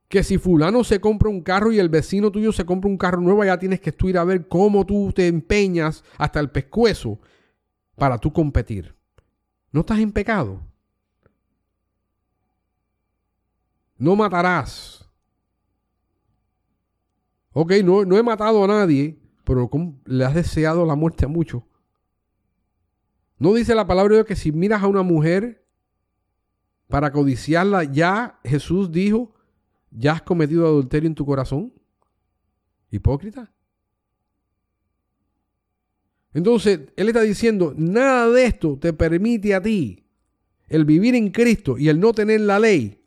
Que 0.09 0.22
si 0.22 0.38
fulano 0.38 0.85
se 0.85 1.00
compra 1.00 1.28
un 1.28 1.42
carro 1.42 1.72
y 1.72 1.78
el 1.78 1.88
vecino 1.88 2.30
tuyo 2.30 2.52
se 2.52 2.64
compra 2.64 2.88
un 2.88 2.96
carro 2.96 3.20
nuevo, 3.20 3.44
ya 3.44 3.59
tienes 3.59 3.80
que 3.80 3.90
estudiar 3.90 4.18
a 4.18 4.24
ver 4.24 4.48
cómo 4.48 4.87
tú 4.87 5.12
te 5.12 5.26
empeñas 5.26 6.04
hasta 6.16 6.40
el 6.40 6.50
pescuezo 6.50 7.18
para 7.96 8.18
tú 8.18 8.32
competir. 8.32 8.94
No 9.72 9.80
estás 9.80 9.98
en 9.98 10.12
pecado. 10.12 10.61
No 13.98 14.16
matarás. 14.16 15.09
Ok, 17.52 17.72
no, 17.82 18.04
no 18.04 18.18
he 18.18 18.22
matado 18.22 18.62
a 18.64 18.66
nadie, 18.66 19.18
pero 19.44 19.70
le 20.04 20.24
has 20.24 20.35
deseado 20.35 20.85
la 20.85 20.94
muerte 20.94 21.24
a 21.24 21.28
muchos. 21.28 21.62
No 23.38 23.54
dice 23.54 23.74
la 23.74 23.87
palabra 23.87 24.16
de 24.16 24.24
que 24.24 24.37
si 24.37 24.52
miras 24.52 24.82
a 24.82 24.87
una 24.87 25.02
mujer 25.02 25.66
para 26.88 27.11
codiciarla, 27.12 27.85
ya 27.85 28.38
Jesús 28.44 28.90
dijo, 28.90 29.35
ya 29.90 30.12
has 30.12 30.22
cometido 30.22 30.66
adulterio 30.66 31.06
en 31.06 31.14
tu 31.14 31.24
corazón. 31.24 31.72
Hipócrita. 32.90 33.52
Entonces, 36.32 36.80
Él 36.96 37.09
está 37.09 37.22
diciendo, 37.22 37.72
nada 37.76 38.28
de 38.28 38.44
esto 38.44 38.78
te 38.78 38.92
permite 38.92 39.54
a 39.54 39.62
ti 39.62 40.06
el 40.68 40.85
vivir 40.85 41.14
en 41.14 41.30
Cristo 41.30 41.78
y 41.78 41.88
el 41.88 41.98
no 41.98 42.12
tener 42.12 42.42
la 42.42 42.59
ley, 42.59 43.06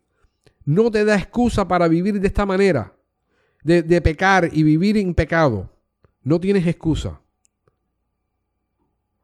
no 0.64 0.90
te 0.90 1.04
da 1.04 1.16
excusa 1.16 1.66
para 1.66 1.88
vivir 1.88 2.20
de 2.20 2.26
esta 2.26 2.46
manera, 2.46 2.96
de, 3.62 4.00
pecar 4.00 4.48
y 4.52 4.62
vivir 4.62 4.96
en 4.96 5.14
pecado. 5.14 5.70
No 6.22 6.40
tienes 6.40 6.66
excusa. 6.66 7.20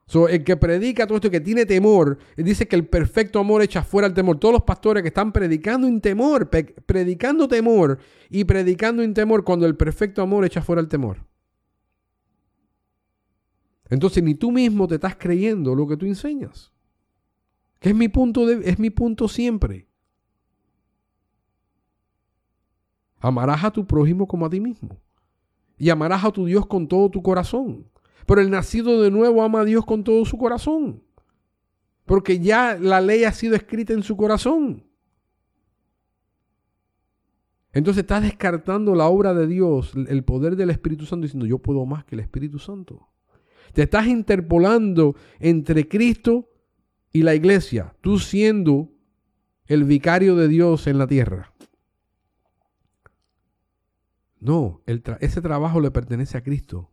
So, 0.08 0.28
el 0.28 0.44
que 0.44 0.56
predica 0.56 1.06
todo 1.06 1.16
esto, 1.16 1.30
que 1.30 1.40
tiene 1.40 1.66
temor, 1.66 2.18
dice 2.36 2.68
que 2.68 2.76
el 2.76 2.86
perfecto 2.86 3.40
amor 3.40 3.62
echa 3.62 3.82
fuera 3.82 4.06
el 4.06 4.14
temor. 4.14 4.38
Todos 4.38 4.54
los 4.54 4.62
pastores 4.62 5.02
que 5.02 5.08
están 5.08 5.32
predicando 5.32 5.88
en 5.88 6.00
temor, 6.00 6.48
predicando 6.48 7.48
temor 7.48 7.98
y 8.30 8.44
predicando 8.44 9.02
en 9.02 9.14
temor 9.14 9.42
cuando 9.42 9.66
el 9.66 9.76
perfecto 9.76 10.22
amor 10.22 10.44
echa 10.44 10.62
fuera 10.62 10.80
el 10.80 10.88
temor. 10.88 11.26
Entonces 13.88 14.22
ni 14.22 14.34
tú 14.34 14.52
mismo 14.52 14.86
te 14.86 14.96
estás 14.96 15.16
creyendo 15.16 15.74
lo 15.74 15.86
que 15.86 15.96
tú 15.96 16.06
enseñas. 16.06 16.72
Que 17.80 17.90
es 17.90 17.94
mi 17.94 18.08
punto, 18.08 18.46
de, 18.46 18.68
es 18.68 18.78
mi 18.78 18.90
punto 18.90 19.28
siempre. 19.28 19.88
Amarás 23.26 23.64
a 23.64 23.72
tu 23.72 23.84
prójimo 23.84 24.28
como 24.28 24.46
a 24.46 24.50
ti 24.50 24.60
mismo. 24.60 25.00
Y 25.76 25.90
amarás 25.90 26.24
a 26.24 26.30
tu 26.30 26.46
Dios 26.46 26.64
con 26.66 26.86
todo 26.86 27.10
tu 27.10 27.24
corazón. 27.24 27.90
Pero 28.24 28.40
el 28.40 28.50
nacido 28.50 29.02
de 29.02 29.10
nuevo 29.10 29.42
ama 29.42 29.62
a 29.62 29.64
Dios 29.64 29.84
con 29.84 30.04
todo 30.04 30.24
su 30.24 30.38
corazón. 30.38 31.02
Porque 32.04 32.38
ya 32.38 32.78
la 32.80 33.00
ley 33.00 33.24
ha 33.24 33.32
sido 33.32 33.56
escrita 33.56 33.92
en 33.92 34.04
su 34.04 34.16
corazón. 34.16 34.84
Entonces 37.72 38.02
estás 38.02 38.22
descartando 38.22 38.94
la 38.94 39.06
obra 39.06 39.34
de 39.34 39.48
Dios, 39.48 39.92
el 39.96 40.22
poder 40.22 40.54
del 40.54 40.70
Espíritu 40.70 41.04
Santo, 41.04 41.24
diciendo 41.24 41.46
yo 41.46 41.58
puedo 41.58 41.84
más 41.84 42.04
que 42.04 42.14
el 42.14 42.20
Espíritu 42.20 42.60
Santo. 42.60 43.08
Te 43.72 43.82
estás 43.82 44.06
interpolando 44.06 45.16
entre 45.40 45.88
Cristo 45.88 46.48
y 47.12 47.22
la 47.22 47.34
iglesia, 47.34 47.92
tú 48.02 48.20
siendo 48.20 48.92
el 49.66 49.82
vicario 49.82 50.36
de 50.36 50.46
Dios 50.46 50.86
en 50.86 50.98
la 50.98 51.08
tierra. 51.08 51.55
No, 54.46 54.80
ese 54.86 55.42
trabajo 55.42 55.80
le 55.80 55.90
pertenece 55.90 56.38
a 56.38 56.40
Cristo. 56.40 56.88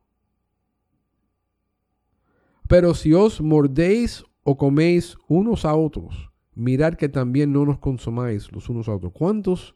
Pero 2.68 2.96
si 2.96 3.14
os 3.14 3.42
mordéis 3.42 4.26
o 4.42 4.58
coméis 4.58 5.16
unos 5.28 5.64
a 5.64 5.76
otros, 5.76 6.32
mirad 6.56 6.96
que 6.96 7.10
también 7.10 7.54
no 7.54 7.64
nos 7.64 7.78
consumáis 7.78 8.52
los 8.52 8.70
unos 8.70 8.90
a 8.90 8.96
otros. 8.96 9.14
¿Cuántos? 9.14 9.76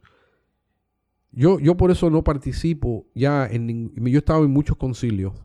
Yo, 1.32 1.60
yo 1.60 1.78
por 1.78 1.92
eso 1.92 2.10
no 2.10 2.24
participo 2.24 3.06
ya 3.14 3.46
en... 3.46 3.94
Yo 3.94 4.04
he 4.06 4.18
estado 4.18 4.44
en 4.44 4.50
muchos 4.50 4.76
concilios 4.76 5.36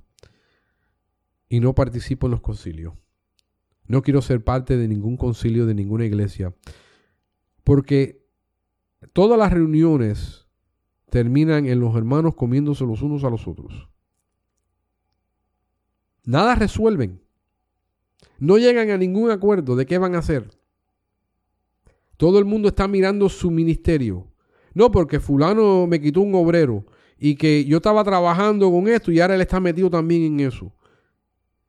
y 1.50 1.60
no 1.60 1.74
participo 1.74 2.28
en 2.28 2.30
los 2.30 2.40
concilios. 2.40 2.94
No 3.86 4.00
quiero 4.00 4.22
ser 4.22 4.42
parte 4.42 4.78
de 4.78 4.88
ningún 4.88 5.18
concilio 5.18 5.66
de 5.66 5.74
ninguna 5.74 6.06
iglesia. 6.06 6.54
Porque 7.62 8.24
todas 9.12 9.38
las 9.38 9.52
reuniones 9.52 10.41
terminan 11.12 11.66
en 11.66 11.78
los 11.78 11.94
hermanos 11.94 12.34
comiéndose 12.34 12.86
los 12.86 13.02
unos 13.02 13.22
a 13.22 13.28
los 13.28 13.46
otros. 13.46 13.90
Nada 16.24 16.54
resuelven. 16.54 17.20
No 18.38 18.56
llegan 18.56 18.88
a 18.88 18.96
ningún 18.96 19.30
acuerdo 19.30 19.76
de 19.76 19.84
qué 19.84 19.98
van 19.98 20.14
a 20.14 20.20
hacer. 20.20 20.48
Todo 22.16 22.38
el 22.38 22.46
mundo 22.46 22.68
está 22.68 22.88
mirando 22.88 23.28
su 23.28 23.50
ministerio. 23.50 24.26
No, 24.72 24.90
porque 24.90 25.20
fulano 25.20 25.86
me 25.86 26.00
quitó 26.00 26.22
un 26.22 26.34
obrero 26.34 26.86
y 27.18 27.34
que 27.34 27.66
yo 27.66 27.76
estaba 27.76 28.02
trabajando 28.04 28.70
con 28.70 28.88
esto 28.88 29.12
y 29.12 29.20
ahora 29.20 29.34
él 29.34 29.42
está 29.42 29.60
metido 29.60 29.90
también 29.90 30.22
en 30.22 30.40
eso. 30.40 30.72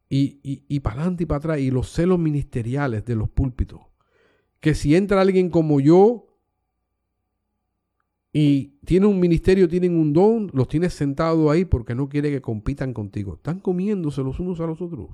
Y, 0.08 0.39
y, 0.41 0.63
y 0.69 0.79
para 0.79 1.01
adelante 1.01 1.23
y 1.23 1.25
para 1.25 1.39
atrás. 1.39 1.60
Y 1.60 1.69
los 1.69 1.91
celos 1.91 2.17
ministeriales 2.17 3.03
de 3.03 3.15
los 3.15 3.27
púlpitos. 3.27 3.82
Que 4.62 4.73
si 4.73 4.95
entra 4.95 5.19
alguien 5.19 5.49
como 5.49 5.82
yo 5.82 6.32
y 8.33 8.79
tiene 8.83 9.05
un 9.05 9.19
ministerio, 9.19 9.69
tienen 9.69 9.95
un 9.95 10.11
don, 10.11 10.49
los 10.53 10.67
tienes 10.67 10.93
sentados 10.93 11.49
ahí 11.49 11.63
porque 11.63 11.95
no 11.95 12.09
quiere 12.09 12.31
que 12.31 12.41
compitan 12.41 12.93
contigo. 12.93 13.35
Están 13.35 13.59
comiéndose 13.59 14.23
los 14.23 14.39
unos 14.39 14.59
a 14.59 14.65
los 14.65 14.81
otros 14.81 15.11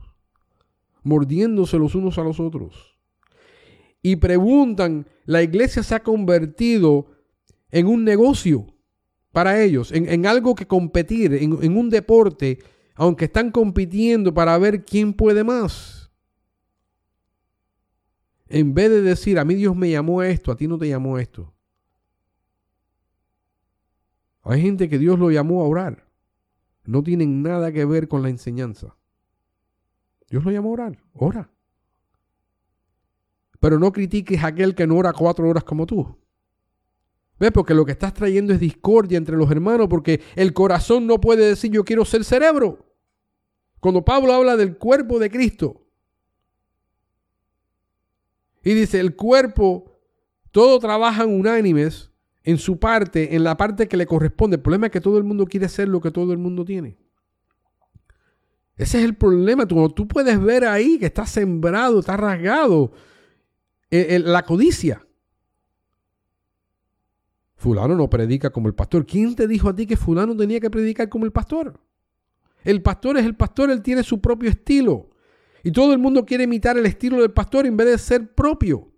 mordiéndose 1.03 1.77
los 1.77 1.95
unos 1.95 2.17
a 2.17 2.23
los 2.23 2.39
otros. 2.39 2.97
Y 4.01 4.17
preguntan, 4.17 5.07
la 5.25 5.43
iglesia 5.43 5.83
se 5.83 5.95
ha 5.95 6.03
convertido 6.03 7.07
en 7.71 7.87
un 7.87 8.03
negocio 8.03 8.67
para 9.31 9.61
ellos, 9.61 9.91
en, 9.91 10.25
algo 10.25 10.55
que 10.55 10.65
competir, 10.65 11.33
en, 11.33 11.57
en 11.61 11.77
un 11.77 11.89
deporte, 11.89 12.59
aunque 12.95 13.25
están 13.25 13.51
compitiendo 13.51 14.33
para 14.33 14.57
ver 14.57 14.85
quién 14.85 15.13
puede 15.13 15.43
más. 15.43 16.11
En 18.47 18.73
vez 18.73 18.89
de 18.89 19.01
decir, 19.01 19.37
a 19.37 19.45
mí 19.45 19.53
Dios 19.53 19.75
me 19.75 19.91
llamó 19.91 20.23
esto, 20.23 20.51
a 20.51 20.57
ti 20.57 20.67
no 20.67 20.77
te 20.77 20.87
llamó 20.87 21.19
esto. 21.19 21.53
Hay 24.43 24.61
gente 24.61 24.89
que 24.89 24.97
Dios 24.97 25.19
lo 25.19 25.31
llamó 25.31 25.61
a 25.61 25.67
orar. 25.67 26.07
No 26.85 27.03
tienen 27.03 27.43
nada 27.43 27.71
que 27.71 27.85
ver 27.85 28.07
con 28.07 28.23
la 28.23 28.29
enseñanza. 28.29 28.95
Dios 30.29 30.43
lo 30.43 30.51
llama 30.51 30.69
a 30.69 30.71
orar, 30.71 31.03
ora. 31.13 31.49
Pero 33.59 33.79
no 33.79 33.91
critiques 33.91 34.43
a 34.43 34.47
aquel 34.47 34.75
que 34.75 34.87
no 34.87 34.97
ora 34.97 35.13
cuatro 35.13 35.47
horas 35.47 35.63
como 35.63 35.85
tú. 35.85 36.17
¿Ves? 37.39 37.51
Porque 37.51 37.73
lo 37.73 37.85
que 37.85 37.91
estás 37.91 38.13
trayendo 38.13 38.53
es 38.53 38.59
discordia 38.59 39.17
entre 39.17 39.37
los 39.37 39.49
hermanos, 39.49 39.87
porque 39.89 40.21
el 40.35 40.53
corazón 40.53 41.07
no 41.07 41.19
puede 41.19 41.45
decir 41.45 41.71
yo 41.71 41.83
quiero 41.83 42.05
ser 42.05 42.23
cerebro. 42.23 42.85
Cuando 43.79 44.03
Pablo 44.03 44.33
habla 44.33 44.57
del 44.57 44.77
cuerpo 44.77 45.19
de 45.19 45.29
Cristo, 45.29 45.85
y 48.63 48.73
dice, 48.73 48.99
el 48.99 49.15
cuerpo, 49.15 49.99
todo 50.51 50.79
trabajan 50.79 51.29
unánimes 51.29 52.08
en 52.43 52.57
su 52.57 52.79
parte, 52.79 53.35
en 53.35 53.43
la 53.43 53.57
parte 53.57 53.87
que 53.87 53.97
le 53.97 54.05
corresponde. 54.05 54.55
El 54.55 54.61
problema 54.61 54.87
es 54.87 54.91
que 54.91 55.01
todo 55.01 55.17
el 55.17 55.23
mundo 55.23 55.45
quiere 55.45 55.69
ser 55.69 55.87
lo 55.87 56.01
que 56.01 56.11
todo 56.11 56.31
el 56.31 56.37
mundo 56.37 56.65
tiene. 56.65 56.97
Ese 58.75 58.99
es 58.99 59.03
el 59.03 59.15
problema. 59.15 59.67
Tú, 59.67 59.89
tú 59.89 60.07
puedes 60.07 60.41
ver 60.41 60.65
ahí 60.65 60.97
que 60.97 61.07
está 61.07 61.25
sembrado, 61.25 61.99
está 61.99 62.15
rasgado 62.15 62.91
eh, 63.91 64.19
la 64.23 64.43
codicia. 64.43 65.05
Fulano 67.55 67.95
no 67.95 68.09
predica 68.09 68.51
como 68.51 68.69
el 68.69 68.73
pastor. 68.73 69.05
¿Quién 69.05 69.35
te 69.35 69.47
dijo 69.47 69.67
a 69.67 69.75
ti 69.75 69.85
que 69.85 69.97
fulano 69.97 70.35
tenía 70.35 70.61
que 70.61 70.69
predicar 70.69 71.09
como 71.09 71.25
el 71.25 71.31
pastor? 71.31 71.77
El 72.63 72.81
pastor 72.81 73.17
es 73.17 73.25
el 73.25 73.35
pastor, 73.35 73.69
él 73.69 73.81
tiene 73.81 74.03
su 74.03 74.21
propio 74.21 74.49
estilo. 74.49 75.09
Y 75.61 75.71
todo 75.71 75.91
el 75.91 75.99
mundo 75.99 76.25
quiere 76.25 76.45
imitar 76.45 76.77
el 76.77 76.85
estilo 76.85 77.17
del 77.17 77.31
pastor 77.31 77.65
en 77.65 77.75
vez 77.75 77.87
de 77.87 77.97
ser 77.97 78.33
propio. 78.33 78.88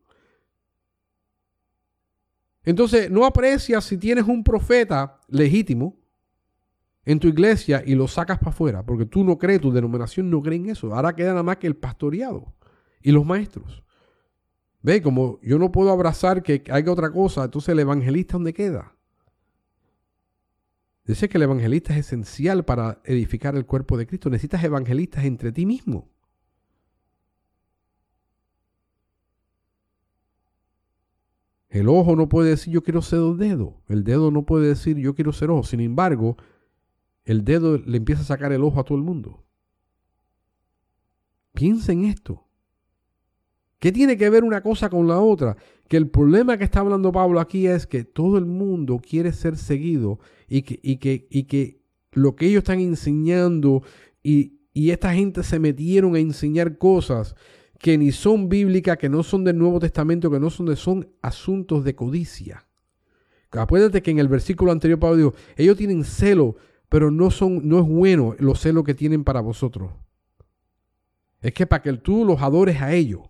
Entonces, 2.64 3.10
no 3.10 3.26
aprecias 3.26 3.84
si 3.86 3.98
tienes 3.98 4.26
un 4.26 4.44
profeta 4.44 5.20
legítimo 5.28 5.98
en 7.06 7.20
tu 7.20 7.28
iglesia 7.28 7.84
y 7.86 7.96
lo 7.96 8.08
sacas 8.08 8.38
para 8.38 8.52
afuera, 8.52 8.86
porque 8.86 9.06
tú 9.06 9.24
no 9.24 9.38
crees, 9.38 9.62
tu 9.62 9.72
denominación 9.72 10.30
no 10.30 10.42
cree 10.42 10.58
en 10.58 10.70
eso. 10.70 10.94
Ahora 10.94 11.16
queda 11.16 11.30
nada 11.30 11.44
más 11.44 11.58
que 11.58 11.68
el 11.68 11.76
pastoreado 11.76 12.54
y 13.02 13.12
los 13.12 13.26
maestros. 13.26 13.84
Ve, 14.84 15.02
como 15.02 15.40
yo 15.42 15.58
no 15.60 15.72
puedo 15.72 15.92
abrazar 15.92 16.44
que 16.44 16.64
haya 16.70 16.92
otra 16.92 17.12
cosa, 17.12 17.46
entonces 17.46 17.70
el 17.70 17.80
evangelista, 17.80 18.34
¿dónde 18.34 18.54
queda? 18.54 18.96
Dice 21.06 21.28
que 21.30 21.38
el 21.38 21.44
evangelista 21.44 21.94
es 21.94 22.06
esencial 22.06 22.64
para 22.64 23.02
edificar 23.06 23.56
el 23.56 23.66
cuerpo 23.66 23.98
de 23.98 24.06
Cristo. 24.06 24.30
Necesitas 24.30 24.64
evangelistas 24.64 25.26
entre 25.26 25.52
ti 25.52 25.66
mismo. 25.66 26.11
El 31.72 31.88
ojo 31.88 32.18
no 32.18 32.28
puede 32.28 32.50
decir 32.50 32.74
yo 32.74 32.84
quiero 32.84 33.02
ser 33.02 33.22
dedo. 33.38 33.82
El 33.88 34.04
dedo 34.04 34.30
no 34.30 34.46
puede 34.46 34.68
decir 34.68 34.98
yo 34.98 35.16
quiero 35.16 35.32
ser 35.32 35.50
ojo. 35.50 35.64
Sin 35.64 35.80
embargo, 35.80 36.36
el 37.24 37.46
dedo 37.46 37.78
le 37.78 37.98
empieza 37.98 38.22
a 38.22 38.26
sacar 38.26 38.52
el 38.52 38.62
ojo 38.62 38.80
a 38.80 38.84
todo 38.84 38.98
el 38.98 39.06
mundo. 39.06 39.46
Piensa 41.54 41.94
en 41.94 42.04
esto. 42.06 42.46
¿Qué 43.80 43.94
tiene 43.94 44.18
que 44.18 44.30
ver 44.30 44.44
una 44.44 44.62
cosa 44.62 44.90
con 44.90 45.08
la 45.08 45.20
otra? 45.20 45.56
Que 45.88 45.96
el 45.96 46.10
problema 46.10 46.58
que 46.58 46.66
está 46.66 46.82
hablando 46.82 47.14
Pablo 47.14 47.40
aquí 47.40 47.68
es 47.68 47.88
que 47.88 48.04
todo 48.04 48.38
el 48.38 48.46
mundo 48.46 49.00
quiere 49.00 49.32
ser 49.32 49.56
seguido 49.56 50.20
y 50.50 50.64
que, 50.64 50.78
y 50.84 50.98
que, 50.98 51.28
y 51.32 51.44
que 51.44 51.82
lo 52.12 52.36
que 52.36 52.48
ellos 52.48 52.60
están 52.60 52.82
enseñando 52.82 53.82
y, 54.22 54.60
y 54.74 54.92
esta 54.92 55.14
gente 55.14 55.42
se 55.44 55.58
metieron 55.58 56.16
a 56.16 56.20
enseñar 56.20 56.78
cosas 56.78 57.34
que 57.82 57.98
ni 57.98 58.12
son 58.12 58.48
bíblicas, 58.48 58.98
que 58.98 59.10
no 59.10 59.24
son 59.24 59.44
del 59.44 59.58
Nuevo 59.58 59.80
Testamento, 59.80 60.30
que 60.30 60.40
no 60.40 60.50
son 60.50 60.68
de, 60.68 60.76
son 60.76 61.10
asuntos 61.22 61.84
de 61.84 61.96
codicia. 61.96 62.68
Acuérdate 63.52 64.02
que 64.02 64.12
en 64.12 64.20
el 64.20 64.28
versículo 64.28 64.72
anterior 64.72 65.00
Pablo 65.00 65.18
dijo, 65.18 65.34
ellos 65.58 65.78
tienen 65.78 66.04
celo 66.04 66.56
pero 66.92 67.10
no, 67.10 67.32
son, 67.32 67.66
no 67.70 67.80
es 67.80 67.86
bueno 67.86 68.36
los 68.38 68.60
celos 68.60 68.84
que 68.84 68.94
tienen 68.94 69.24
para 69.24 69.40
vosotros. 69.40 69.94
Es 71.40 71.54
que 71.54 71.66
para 71.66 71.82
que 71.82 71.94
tú 71.94 72.26
los 72.26 72.42
adores 72.42 72.82
a 72.82 72.92
ellos. 72.92 73.22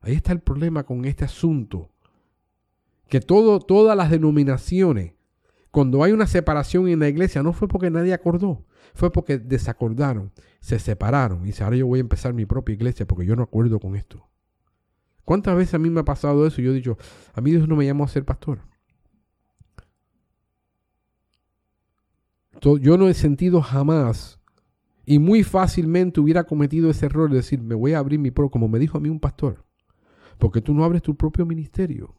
Ahí 0.00 0.14
está 0.14 0.32
el 0.32 0.40
problema 0.40 0.82
con 0.82 1.04
este 1.04 1.24
asunto. 1.24 1.92
Que 3.06 3.20
todo, 3.20 3.60
todas 3.60 3.96
las 3.96 4.10
denominaciones, 4.10 5.12
cuando 5.70 6.02
hay 6.02 6.10
una 6.10 6.26
separación 6.26 6.88
en 6.88 6.98
la 6.98 7.08
iglesia, 7.08 7.40
no 7.44 7.52
fue 7.52 7.68
porque 7.68 7.88
nadie 7.88 8.12
acordó, 8.12 8.64
fue 8.94 9.10
porque 9.12 9.38
desacordaron, 9.38 10.32
se 10.60 10.78
separaron. 10.78 11.42
Y 11.42 11.46
dice, 11.46 11.64
ahora 11.64 11.76
yo 11.76 11.86
voy 11.86 11.98
a 11.98 12.02
empezar 12.02 12.32
mi 12.32 12.46
propia 12.46 12.74
iglesia 12.74 13.06
porque 13.06 13.26
yo 13.26 13.36
no 13.36 13.42
acuerdo 13.42 13.78
con 13.80 13.96
esto. 13.96 14.28
¿Cuántas 15.24 15.56
veces 15.56 15.74
a 15.74 15.78
mí 15.78 15.90
me 15.90 16.00
ha 16.00 16.04
pasado 16.04 16.46
eso? 16.46 16.60
Yo 16.60 16.72
he 16.72 16.74
dicho, 16.74 16.98
a 17.34 17.40
mí 17.40 17.50
Dios 17.50 17.68
no 17.68 17.76
me 17.76 17.86
llamó 17.86 18.04
a 18.04 18.08
ser 18.08 18.24
pastor. 18.24 18.60
Yo 22.60 22.98
no 22.98 23.08
he 23.08 23.14
sentido 23.14 23.62
jamás 23.62 24.40
y 25.06 25.18
muy 25.18 25.42
fácilmente 25.42 26.20
hubiera 26.20 26.44
cometido 26.44 26.90
ese 26.90 27.06
error 27.06 27.30
de 27.30 27.36
decir, 27.36 27.60
me 27.62 27.74
voy 27.74 27.94
a 27.94 27.98
abrir 27.98 28.20
mi 28.20 28.30
propio, 28.30 28.50
como 28.50 28.68
me 28.68 28.78
dijo 28.78 28.98
a 28.98 29.00
mí 29.00 29.08
un 29.08 29.18
pastor, 29.18 29.64
porque 30.38 30.60
tú 30.60 30.74
no 30.74 30.84
abres 30.84 31.02
tu 31.02 31.16
propio 31.16 31.46
ministerio. 31.46 32.14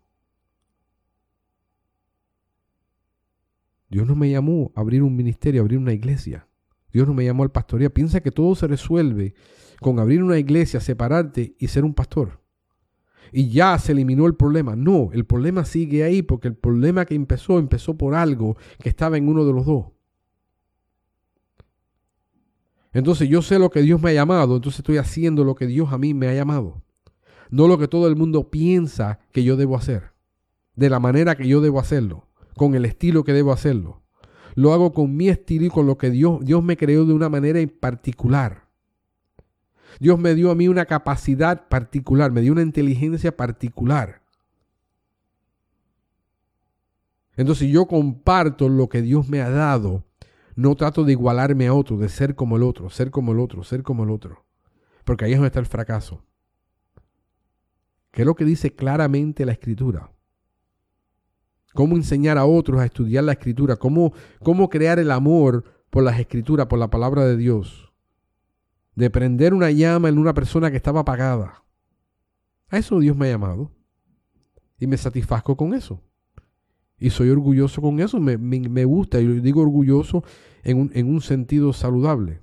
Dios 3.90 4.08
no 4.08 4.16
me 4.16 4.30
llamó 4.30 4.72
a 4.76 4.82
abrir 4.82 5.04
un 5.04 5.16
ministerio, 5.16 5.62
a 5.62 5.64
abrir 5.64 5.78
una 5.78 5.94
iglesia. 5.94 6.48
Dios 6.92 7.08
no 7.08 7.14
me 7.14 7.26
llamó 7.26 7.44
al 7.44 7.52
pastoría. 7.52 7.90
Piensa 7.90 8.22
que 8.22 8.32
todo 8.32 8.56
se 8.56 8.68
resuelve 8.68 9.34
con 9.80 10.00
abrir 10.00 10.24
una 10.24 10.38
iglesia, 10.38 10.80
separarte 10.80 11.56
y 11.60 11.68
ser 11.68 11.84
un 11.84 11.94
pastor. 11.94 12.42
Y 13.32 13.50
ya 13.50 13.78
se 13.80 13.94
eliminó 13.94 14.28
el 14.28 14.36
problema. 14.36 14.76
No, 14.76 15.10
el 15.14 15.26
problema 15.26 15.66
sigue 15.66 16.04
ahí 16.04 16.22
porque 16.22 16.50
el 16.50 16.56
problema 16.56 17.06
que 17.06 17.16
empezó 17.16 17.60
empezó 17.60 17.98
por 17.98 18.14
algo 18.14 18.58
que 18.80 18.90
estaba 18.90 19.18
en 19.18 19.28
uno 19.28 19.46
de 19.46 19.54
los 19.54 19.66
dos. 19.66 19.86
Entonces 22.94 23.30
yo 23.30 23.42
sé 23.42 23.58
lo 23.58 23.70
que 23.70 23.82
Dios 23.82 24.02
me 24.02 24.10
ha 24.10 24.14
llamado, 24.14 24.58
entonces 24.58 24.80
estoy 24.80 24.98
haciendo 24.98 25.46
lo 25.46 25.56
que 25.56 25.66
Dios 25.66 25.94
a 25.94 25.98
mí 25.98 26.14
me 26.14 26.28
ha 26.28 26.34
llamado. 26.34 26.84
No 27.50 27.68
lo 27.68 27.78
que 27.78 27.88
todo 27.88 28.08
el 28.08 28.16
mundo 28.16 28.50
piensa 28.50 29.20
que 29.32 29.44
yo 29.44 29.56
debo 29.56 29.78
hacer, 29.78 30.12
de 30.76 30.90
la 30.90 31.00
manera 31.00 31.36
que 31.36 31.48
yo 31.48 31.62
debo 31.62 31.80
hacerlo, 31.80 32.28
con 32.56 32.76
el 32.76 32.86
estilo 32.86 33.24
que 33.24 33.34
debo 33.34 33.54
hacerlo. 33.54 34.01
Lo 34.56 34.74
hago 34.74 34.94
con 34.94 35.16
mi 35.16 35.30
estilo 35.30 35.66
y 35.66 35.70
con 35.70 35.88
lo 35.88 35.98
que 35.98 36.10
Dios, 36.10 36.44
Dios 36.44 36.64
me 36.64 36.78
creó 36.78 37.06
de 37.06 37.14
una 37.14 37.30
manera 37.30 37.60
particular. 37.80 38.68
Dios 40.00 40.20
me 40.20 40.36
dio 40.36 40.52
a 40.52 40.56
mí 40.56 40.68
una 40.68 40.86
capacidad 40.86 41.68
particular, 41.68 42.32
me 42.32 42.42
dio 42.42 42.52
una 42.52 42.62
inteligencia 42.62 43.36
particular. 43.36 44.22
Entonces 47.36 47.70
yo 47.70 47.88
comparto 47.88 48.70
lo 48.70 48.90
que 48.90 49.02
Dios 49.02 49.28
me 49.30 49.42
ha 49.42 49.50
dado 49.50 50.04
no 50.56 50.76
trato 50.76 51.04
de 51.04 51.14
igualarme 51.14 51.68
a 51.68 51.74
otro, 51.74 51.98
de 51.98 52.10
ser 52.10 52.36
como 52.36 52.58
el 52.58 52.64
otro, 52.64 52.90
ser 52.90 53.10
como 53.10 53.32
el 53.32 53.40
otro, 53.40 53.64
ser 53.64 53.84
como 53.84 54.04
el 54.04 54.12
otro. 54.12 54.46
Porque 55.06 55.26
ahí 55.26 55.32
es 55.32 55.38
donde 55.38 55.48
está 55.48 55.60
el 55.60 55.66
fracaso. 55.66 56.24
¿Qué 58.12 58.24
es 58.24 58.26
lo 58.26 58.36
que 58.36 58.46
dice 58.46 58.76
claramente 58.76 59.46
la 59.46 59.54
escritura? 59.54 60.12
Cómo 61.74 61.96
enseñar 61.96 62.38
a 62.38 62.46
otros 62.46 62.80
a 62.80 62.86
estudiar 62.86 63.24
la 63.24 63.34
escritura, 63.34 63.76
cómo, 63.76 64.14
cómo 64.44 64.70
crear 64.70 65.00
el 65.00 65.12
amor 65.12 65.64
por 65.90 66.04
las 66.04 66.20
escrituras, 66.20 66.68
por 66.68 66.80
la 66.80 66.90
palabra 66.90 67.26
de 67.26 67.38
Dios. 67.38 67.92
De 68.96 69.10
prender 69.10 69.54
una 69.54 69.72
llama 69.72 70.10
en 70.10 70.18
una 70.18 70.34
persona 70.34 70.70
que 70.70 70.78
estaba 70.78 71.02
apagada. 71.02 71.64
A 72.70 72.78
eso 72.78 73.00
Dios 73.00 73.16
me 73.16 73.28
ha 73.28 73.32
llamado. 73.32 73.72
Y 74.80 74.88
me 74.88 74.98
satisfazco 74.98 75.56
con 75.56 75.74
eso. 75.74 76.02
Y 76.98 77.10
soy 77.10 77.30
orgulloso 77.30 77.82
con 77.82 78.00
eso, 78.00 78.20
me, 78.20 78.86
gusta, 78.86 79.20
y 79.20 79.26
digo 79.40 79.62
orgulloso 79.62 80.24
en 80.64 80.78
un, 80.78 80.92
en 80.94 81.10
un, 81.10 81.22
sentido 81.22 81.74
saludable. 81.74 82.42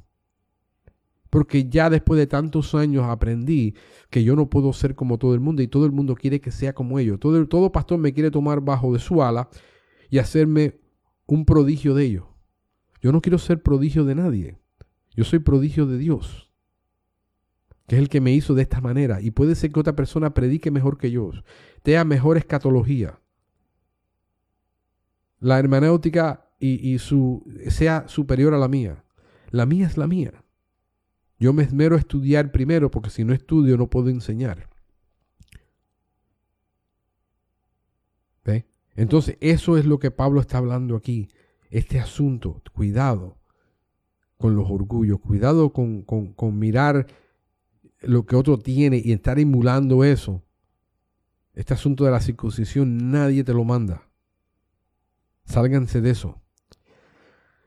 Porque 1.30 1.68
ya 1.68 1.90
después 1.90 2.18
de 2.18 2.26
tantos 2.26 2.74
años 2.74 3.04
aprendí 3.04 3.74
que 4.10 4.24
yo 4.24 4.34
no 4.34 4.48
puedo 4.48 4.72
ser 4.72 4.94
como 4.94 5.18
todo 5.18 5.34
el 5.34 5.40
mundo 5.40 5.62
y 5.62 5.68
todo 5.68 5.84
el 5.84 5.92
mundo 5.92 6.14
quiere 6.14 6.40
que 6.40 6.50
sea 6.50 6.74
como 6.74 6.98
ellos. 6.98 7.20
Todo, 7.20 7.46
todo 7.46 7.70
pastor 7.70 7.98
me 7.98 8.12
quiere 8.12 8.30
tomar 8.30 8.60
bajo 8.60 8.92
de 8.92 8.98
su 8.98 9.22
ala 9.22 9.48
y 10.10 10.18
hacerme 10.18 10.80
un 11.26 11.44
prodigio 11.44 11.94
de 11.94 12.04
ellos. 12.04 12.24
Yo 13.00 13.12
no 13.12 13.20
quiero 13.20 13.38
ser 13.38 13.62
prodigio 13.62 14.04
de 14.04 14.14
nadie. 14.14 14.58
Yo 15.14 15.24
soy 15.24 15.40
prodigio 15.40 15.86
de 15.86 15.98
Dios, 15.98 16.52
que 17.86 17.96
es 17.96 18.00
el 18.00 18.08
que 18.08 18.20
me 18.20 18.32
hizo 18.32 18.54
de 18.54 18.62
esta 18.62 18.80
manera. 18.80 19.20
Y 19.20 19.30
puede 19.30 19.54
ser 19.54 19.72
que 19.72 19.80
otra 19.80 19.96
persona 19.96 20.32
predique 20.32 20.70
mejor 20.70 20.96
que 20.96 21.10
yo, 21.10 21.32
tenga 21.82 22.04
mejor 22.04 22.36
escatología, 22.36 23.20
la 25.40 25.58
hermenéutica 25.58 26.48
y, 26.60 26.98
su, 26.98 27.44
sea 27.68 28.08
superior 28.08 28.54
a 28.54 28.58
la 28.58 28.68
mía. 28.68 29.04
La 29.50 29.66
mía 29.66 29.86
es 29.86 29.96
la 29.96 30.06
mía. 30.06 30.44
Yo 31.38 31.52
me 31.52 31.62
esmero 31.62 31.96
a 31.96 31.98
estudiar 31.98 32.50
primero 32.50 32.90
porque 32.90 33.10
si 33.10 33.24
no 33.24 33.32
estudio 33.32 33.76
no 33.76 33.88
puedo 33.88 34.08
enseñar. 34.08 34.68
¿Ve? 38.44 38.66
Entonces, 38.96 39.36
eso 39.40 39.76
es 39.76 39.84
lo 39.84 39.98
que 39.98 40.10
Pablo 40.10 40.40
está 40.40 40.58
hablando 40.58 40.96
aquí. 40.96 41.28
Este 41.70 42.00
asunto, 42.00 42.62
cuidado 42.72 43.36
con 44.36 44.56
los 44.56 44.70
orgullos, 44.70 45.20
cuidado 45.20 45.72
con, 45.72 46.02
con 46.02 46.58
mirar 46.58 47.06
lo 48.00 48.24
que 48.26 48.36
otro 48.36 48.58
tiene 48.58 49.00
y 49.04 49.12
estar 49.12 49.38
emulando 49.38 50.04
eso. 50.04 50.42
Este 51.54 51.74
asunto 51.74 52.04
de 52.04 52.12
la 52.12 52.20
circuncisión 52.20 53.10
nadie 53.10 53.42
te 53.42 53.52
lo 53.52 53.64
manda. 53.64 54.08
Sálganse 55.44 56.00
de 56.00 56.10
eso. 56.10 56.40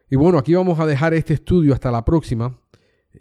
Y 0.10 0.16
bueno, 0.16 0.38
aquí 0.38 0.54
vamos 0.54 0.80
a 0.80 0.86
dejar 0.86 1.14
este 1.14 1.34
estudio 1.34 1.74
hasta 1.74 1.92
la 1.92 2.06
próxima. 2.06 2.58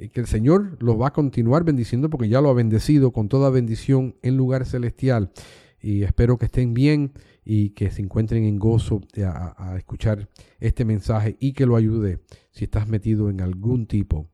Eh, 0.01 0.09
que 0.09 0.21
el 0.21 0.27
Señor 0.27 0.83
los 0.83 1.01
va 1.01 1.09
a 1.09 1.13
continuar 1.13 1.65
bendiciendo 1.65 2.09
porque 2.09 2.29
ya 2.29 2.41
lo 2.41 2.49
ha 2.49 2.55
bendecido 2.55 3.13
con 3.13 3.29
toda 3.29 3.51
bendición 3.51 4.17
en 4.23 4.37
lugar 4.37 4.65
celestial. 4.65 5.31
Y 5.83 6.03
espero 6.03 6.39
que 6.39 6.47
estén 6.47 6.75
bien 6.75 7.13
y 7.45 7.71
que 7.71 7.91
se 7.91 8.03
encuentren 8.03 8.45
en 8.45 8.59
gozo 8.59 9.01
a, 9.25 9.77
escuchar 9.79 10.29
este 10.59 10.85
mensaje 10.85 11.37
y 11.41 11.53
que 11.53 11.65
lo 11.65 11.77
ayude 11.77 12.21
si 12.51 12.65
estás 12.65 12.87
metido 12.87 13.31
en 13.31 13.41
algún 13.41 13.87
tipo 13.87 14.31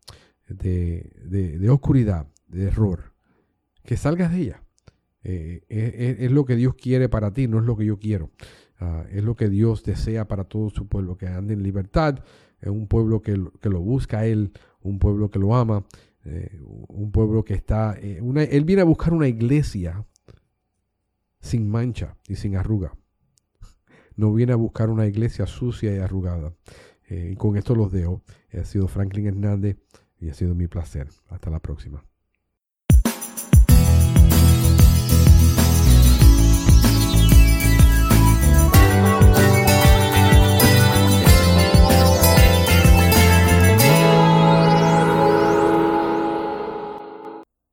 de, 0.49 1.69
oscuridad, 1.71 2.27
de 2.49 2.65
error. 2.65 3.13
Que 3.85 3.97
salgas 3.97 4.33
de 4.33 4.41
ella. 4.41 4.63
Eh, 5.23 6.17
es 6.19 6.31
lo 6.33 6.45
que 6.45 6.57
Dios 6.57 6.75
quiere 6.75 7.09
para 7.09 7.33
ti, 7.33 7.47
no 7.47 7.61
es 7.61 7.65
lo 7.65 7.77
que 7.77 7.85
yo 7.85 7.99
quiero. 7.99 8.31
Ah, 8.79 9.07
es 9.11 9.25
lo 9.25 9.37
que 9.37 9.49
Dios 9.49 9.85
desea 9.85 10.29
para 10.29 10.45
todo 10.45 10.69
su 10.71 10.87
pueblo, 10.87 11.17
que 11.17 11.27
ande 11.27 11.55
en 11.55 11.63
libertad, 11.63 12.23
es 12.61 12.69
un 12.69 12.87
pueblo 12.87 13.23
que, 13.23 13.37
lo 13.37 13.81
busca 13.81 14.21
a 14.21 14.27
Él, 14.27 14.53
un 14.87 14.99
pueblo 14.99 15.31
que 15.31 15.39
lo 15.39 15.55
ama, 15.55 15.85
eh, 16.25 16.61
un 16.63 17.11
pueblo 17.13 17.45
que 17.45 17.55
está... 17.55 17.97
Eh, 18.01 18.21
él 18.51 18.65
viene 18.65 18.83
a 18.83 18.85
buscar 18.85 19.13
una 19.13 19.29
iglesia 19.29 20.07
sin 21.41 21.69
mancha 21.69 22.17
y 22.29 22.37
sin 22.37 22.57
arruga. 22.57 22.97
No 24.17 24.33
viene 24.33 24.53
a 24.53 24.57
buscar 24.57 24.89
una 24.91 25.07
iglesia 25.07 25.47
sucia 25.47 25.95
y 25.95 25.99
arrugada. 25.99 26.55
Eh, 27.09 27.31
y 27.33 27.37
con 27.37 27.57
esto 27.57 27.75
los 27.75 27.93
dejo. 27.93 28.23
Ha 28.53 28.65
sido 28.65 28.89
Franklin 28.89 29.27
Hernández 29.27 29.77
y 30.19 30.31
ha 30.31 30.35
sido 30.35 30.55
mi 30.55 30.67
placer. 30.67 31.09
Hasta 31.29 31.51
la 31.51 31.61
próxima. 31.61 32.03